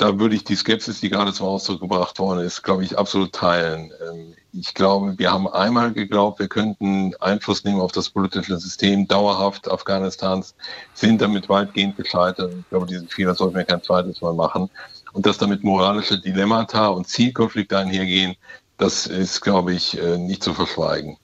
[0.02, 3.32] da würde ich die Skepsis, die gerade zum Ausdruck gebracht worden ist, glaube ich, absolut
[3.32, 3.92] teilen.
[4.04, 9.06] Ähm, ich glaube, wir haben einmal geglaubt, wir könnten Einfluss nehmen auf das politische System
[9.06, 10.56] dauerhaft Afghanistans,
[10.92, 12.52] sind damit weitgehend gescheitert.
[12.58, 14.70] Ich glaube, diesen Fehler sollten wir kein zweites Mal machen.
[15.12, 18.34] Und dass damit moralische Dilemmata und Zielkonflikte einhergehen,
[18.78, 21.16] das ist, glaube ich, äh, nicht zu verschweigen.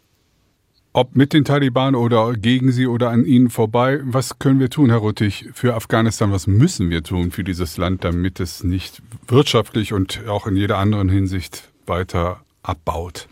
[0.98, 4.90] Ob mit den Taliban oder gegen sie oder an ihnen vorbei, was können wir tun,
[4.90, 6.32] Herr Ruttig, für Afghanistan?
[6.32, 10.78] Was müssen wir tun für dieses Land, damit es nicht wirtschaftlich und auch in jeder
[10.78, 13.28] anderen Hinsicht weiter abbaut?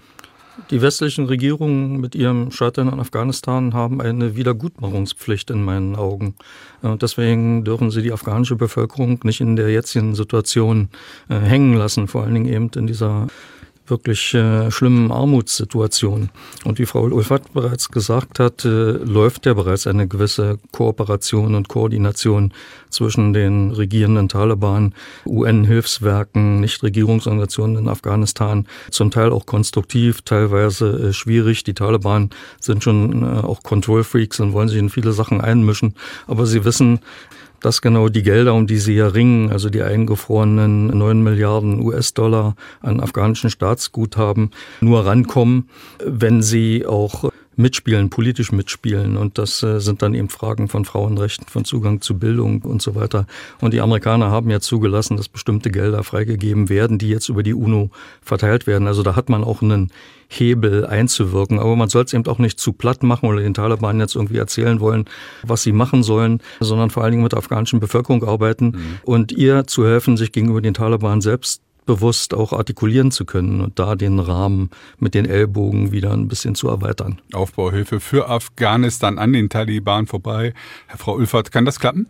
[0.71, 6.37] Die westlichen Regierungen mit ihrem Scheitern in Afghanistan haben eine Wiedergutmachungspflicht in meinen Augen.
[6.83, 10.89] Und deswegen dürfen sie die afghanische Bevölkerung nicht in der jetzigen Situation
[11.29, 13.27] äh, hängen lassen, vor allen Dingen eben in dieser
[13.91, 16.31] wirklich äh, schlimmen Armutssituation.
[16.65, 21.69] Und wie Frau Ulfert bereits gesagt hat, äh, läuft ja bereits eine gewisse Kooperation und
[21.69, 22.53] Koordination
[22.91, 24.95] zwischen den regierenden Taliban,
[25.27, 31.65] UN-Hilfswerken, Nichtregierungsorganisationen in Afghanistan, zum Teil auch konstruktiv, teilweise äh, schwierig.
[31.65, 32.31] Die Taliban
[32.61, 35.95] sind schon äh, auch Control-Freaks und wollen sich in viele Sachen einmischen.
[36.27, 37.01] Aber sie wissen,
[37.61, 42.55] dass genau die Gelder, um die sie ja ringen, also die eingefrorenen 9 Milliarden US-Dollar
[42.81, 44.51] an afghanischen Staatsguthaben,
[44.81, 45.69] nur rankommen,
[46.05, 49.17] wenn sie auch mitspielen, politisch mitspielen.
[49.17, 52.95] Und das äh, sind dann eben Fragen von Frauenrechten, von Zugang zu Bildung und so
[52.95, 53.27] weiter.
[53.61, 57.55] Und die Amerikaner haben ja zugelassen, dass bestimmte Gelder freigegeben werden, die jetzt über die
[57.55, 57.91] UNO
[58.23, 58.87] verteilt werden.
[58.87, 59.91] Also da hat man auch einen
[60.29, 61.59] Hebel einzuwirken.
[61.59, 64.39] Aber man soll es eben auch nicht zu platt machen oder den Taliban jetzt irgendwie
[64.39, 65.05] erzählen wollen,
[65.43, 68.99] was sie machen sollen, sondern vor allen Dingen mit der afghanischen Bevölkerung arbeiten mhm.
[69.05, 73.79] und ihr zu helfen, sich gegenüber den Taliban selbst bewusst auch artikulieren zu können und
[73.79, 77.21] da den Rahmen mit den Ellbogen wieder ein bisschen zu erweitern.
[77.33, 80.53] Aufbauhilfe für Afghanistan an den Taliban vorbei.
[80.89, 82.07] Herr Frau Ulfert, kann das klappen?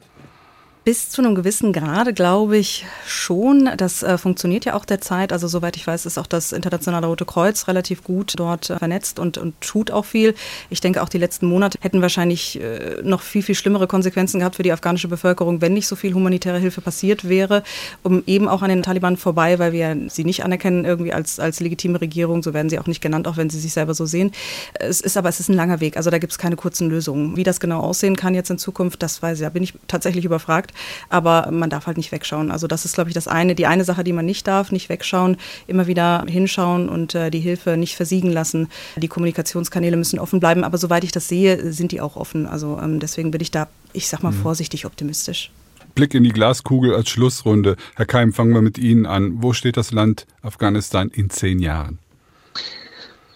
[0.87, 3.69] Bis zu einem gewissen Grade glaube ich schon.
[3.77, 5.33] Das äh, funktioniert ja auch derzeit.
[5.33, 9.19] Also soweit ich weiß, ist auch das Internationale Rote Kreuz relativ gut dort äh, vernetzt
[9.19, 10.37] und, und tut auch viel.
[10.71, 14.55] Ich denke, auch die letzten Monate hätten wahrscheinlich äh, noch viel, viel schlimmere Konsequenzen gehabt
[14.55, 17.65] für die afghanische Bevölkerung, wenn nicht so viel humanitäre Hilfe passiert wäre,
[18.05, 21.59] um eben auch an den Taliban vorbei, weil wir sie nicht anerkennen irgendwie als, als
[21.59, 22.45] legitime Regierung.
[22.45, 24.31] So werden sie auch nicht genannt, auch wenn sie sich selber so sehen.
[24.75, 25.97] Es ist aber, es ist ein langer Weg.
[25.97, 27.37] Also da gibt es keine kurzen Lösungen.
[27.37, 30.25] Wie das genau aussehen kann jetzt in Zukunft, das weiß ich, da bin ich tatsächlich
[30.25, 30.75] überfragt
[31.09, 32.51] aber man darf halt nicht wegschauen.
[32.51, 34.89] Also das ist, glaube ich, das eine, die eine Sache, die man nicht darf, nicht
[34.89, 38.69] wegschauen, immer wieder hinschauen und äh, die Hilfe nicht versiegen lassen.
[38.97, 42.47] Die Kommunikationskanäle müssen offen bleiben, aber soweit ich das sehe, sind die auch offen.
[42.47, 44.43] Also ähm, deswegen bin ich da, ich sag mal, mhm.
[44.43, 45.51] vorsichtig optimistisch.
[45.95, 47.77] Blick in die Glaskugel als Schlussrunde.
[47.95, 49.43] Herr Keim, fangen wir mit Ihnen an.
[49.43, 51.99] Wo steht das Land Afghanistan in zehn Jahren?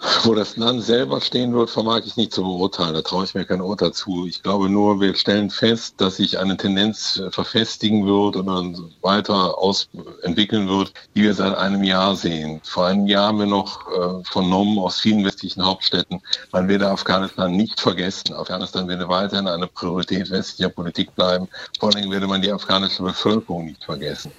[0.24, 2.94] Wo das Land selber stehen wird, vermag ich nicht zu beurteilen.
[2.94, 4.26] Da traue ich mir kein Urteil zu.
[4.26, 9.58] Ich glaube nur, wir stellen fest, dass sich eine Tendenz verfestigen wird und dann weiter
[9.58, 12.60] ausentwickeln wird, die wir seit einem Jahr sehen.
[12.64, 16.20] Vor einem Jahr haben wir noch äh, vernommen aus vielen westlichen Hauptstädten,
[16.52, 18.34] man werde Afghanistan nicht vergessen.
[18.34, 21.48] Afghanistan werde weiterhin eine Priorität westlicher Politik bleiben.
[21.78, 24.32] Vor allem werde man die afghanische Bevölkerung nicht vergessen.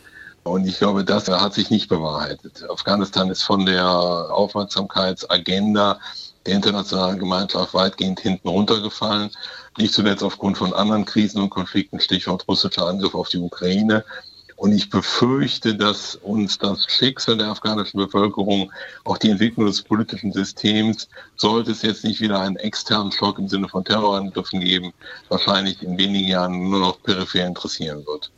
[0.44, 2.68] Und ich glaube, das hat sich nicht bewahrheitet.
[2.68, 6.00] Afghanistan ist von der Aufmerksamkeitsagenda
[6.46, 9.30] der internationalen Gemeinschaft weitgehend hinten runtergefallen.
[9.78, 14.04] Nicht zuletzt aufgrund von anderen Krisen und Konflikten, Stichwort russischer Angriff auf die Ukraine.
[14.56, 18.72] Und ich befürchte, dass uns das Schicksal der afghanischen Bevölkerung,
[19.06, 23.48] auch die Entwicklung des politischen Systems, sollte es jetzt nicht wieder einen externen Schock im
[23.48, 24.94] Sinne von Terrorangriffen geben,
[25.30, 28.32] wahrscheinlich in wenigen Jahren nur noch peripher interessieren wird.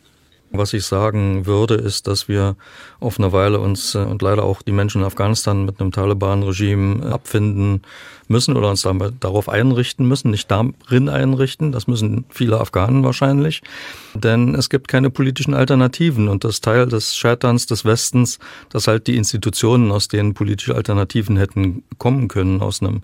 [0.56, 2.56] Was ich sagen würde, ist, dass wir
[3.00, 7.12] auf eine Weile uns äh, und leider auch die Menschen in Afghanistan mit einem Taliban-Regime
[7.12, 7.82] abfinden
[8.28, 8.88] müssen oder uns
[9.20, 11.72] darauf einrichten müssen, nicht darin einrichten.
[11.72, 13.62] Das müssen viele Afghanen wahrscheinlich.
[14.14, 19.08] Denn es gibt keine politischen Alternativen und das Teil des Scheiterns des Westens, dass halt
[19.08, 23.02] die Institutionen, aus denen politische Alternativen hätten kommen können, aus einem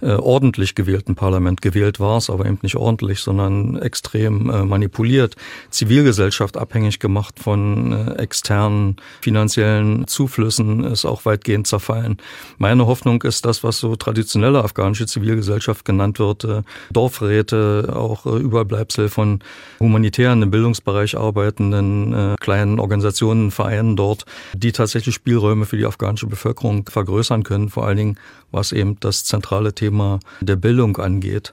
[0.00, 5.36] äh, ordentlich gewählten Parlament gewählt war es, aber eben nicht ordentlich, sondern extrem äh, manipuliert.
[5.70, 12.18] Zivilgesellschaft abhängig gemacht von äh, externen finanziellen Zuflüssen ist auch weitgehend zerfallen.
[12.58, 18.38] Meine Hoffnung ist das, was so traditionelle afghanische Zivilgesellschaft genannt wird, äh, Dorfräte, auch äh,
[18.38, 19.40] Überbleibsel von
[19.80, 26.26] humanitären im Bildungsbereich arbeitenden äh, kleinen Organisationen, Vereinen dort, die tatsächlich Spielräume für die afghanische
[26.26, 28.18] Bevölkerung vergrößern können, vor allen Dingen
[28.50, 31.52] was eben das zentrale Thema der Bildung angeht.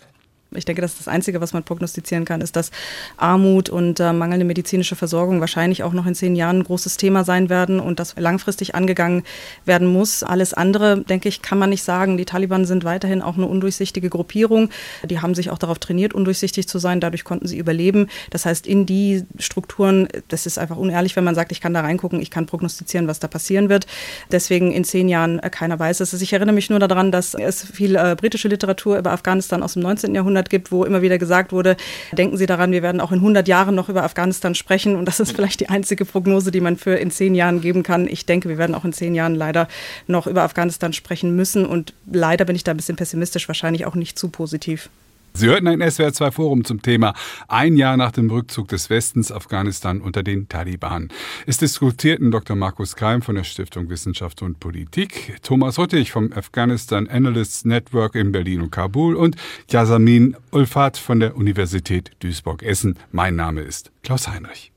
[0.56, 2.72] Ich denke, dass das Einzige, was man prognostizieren kann, ist, dass
[3.18, 7.24] Armut und äh, mangelnde medizinische Versorgung wahrscheinlich auch noch in zehn Jahren ein großes Thema
[7.24, 9.24] sein werden und das langfristig angegangen
[9.66, 10.24] werden muss.
[10.24, 12.18] Alles andere, denke ich, kann man nicht sagen.
[12.18, 14.70] Die Taliban sind weiterhin auch eine undurchsichtige Gruppierung.
[15.03, 16.99] Die haben sich auch darauf trainiert, undurchsichtig zu sein.
[16.99, 18.08] Dadurch konnten sie überleben.
[18.30, 21.82] Das heißt, in die Strukturen, das ist einfach unehrlich, wenn man sagt, ich kann da
[21.82, 23.88] reingucken, ich kann prognostizieren, was da passieren wird.
[24.32, 26.14] Deswegen in zehn Jahren äh, keiner weiß es.
[26.22, 29.84] Ich erinnere mich nur daran, dass es viel äh, britische Literatur über Afghanistan aus dem
[29.84, 30.16] 19.
[30.16, 31.76] Jahrhundert Jahrhundert gibt, wo immer wieder gesagt wurde,
[32.14, 34.96] denken Sie daran, wir werden auch in 100 Jahren noch über Afghanistan sprechen.
[34.96, 38.08] Und das ist vielleicht die einzige Prognose, die man für in zehn Jahren geben kann.
[38.08, 39.68] Ich denke, wir werden auch in zehn Jahren leider
[40.08, 41.66] noch über Afghanistan sprechen müssen.
[41.66, 44.89] Und leider bin ich da ein bisschen pessimistisch, wahrscheinlich auch nicht zu positiv.
[45.38, 47.13] Sie hörten ein SWR2 Forum zum Thema
[47.49, 51.09] Ein Jahr nach dem Rückzug des Westens Afghanistan unter den Taliban.
[51.45, 52.55] Es diskutierten Dr.
[52.55, 58.31] Markus Keim von der Stiftung Wissenschaft und Politik, Thomas Rüttig vom Afghanistan Analysts Network in
[58.31, 59.36] Berlin und Kabul und
[59.69, 62.97] Yasamin Ulfat von der Universität Duisburg-Essen.
[63.11, 64.74] Mein Name ist Klaus Heinrich.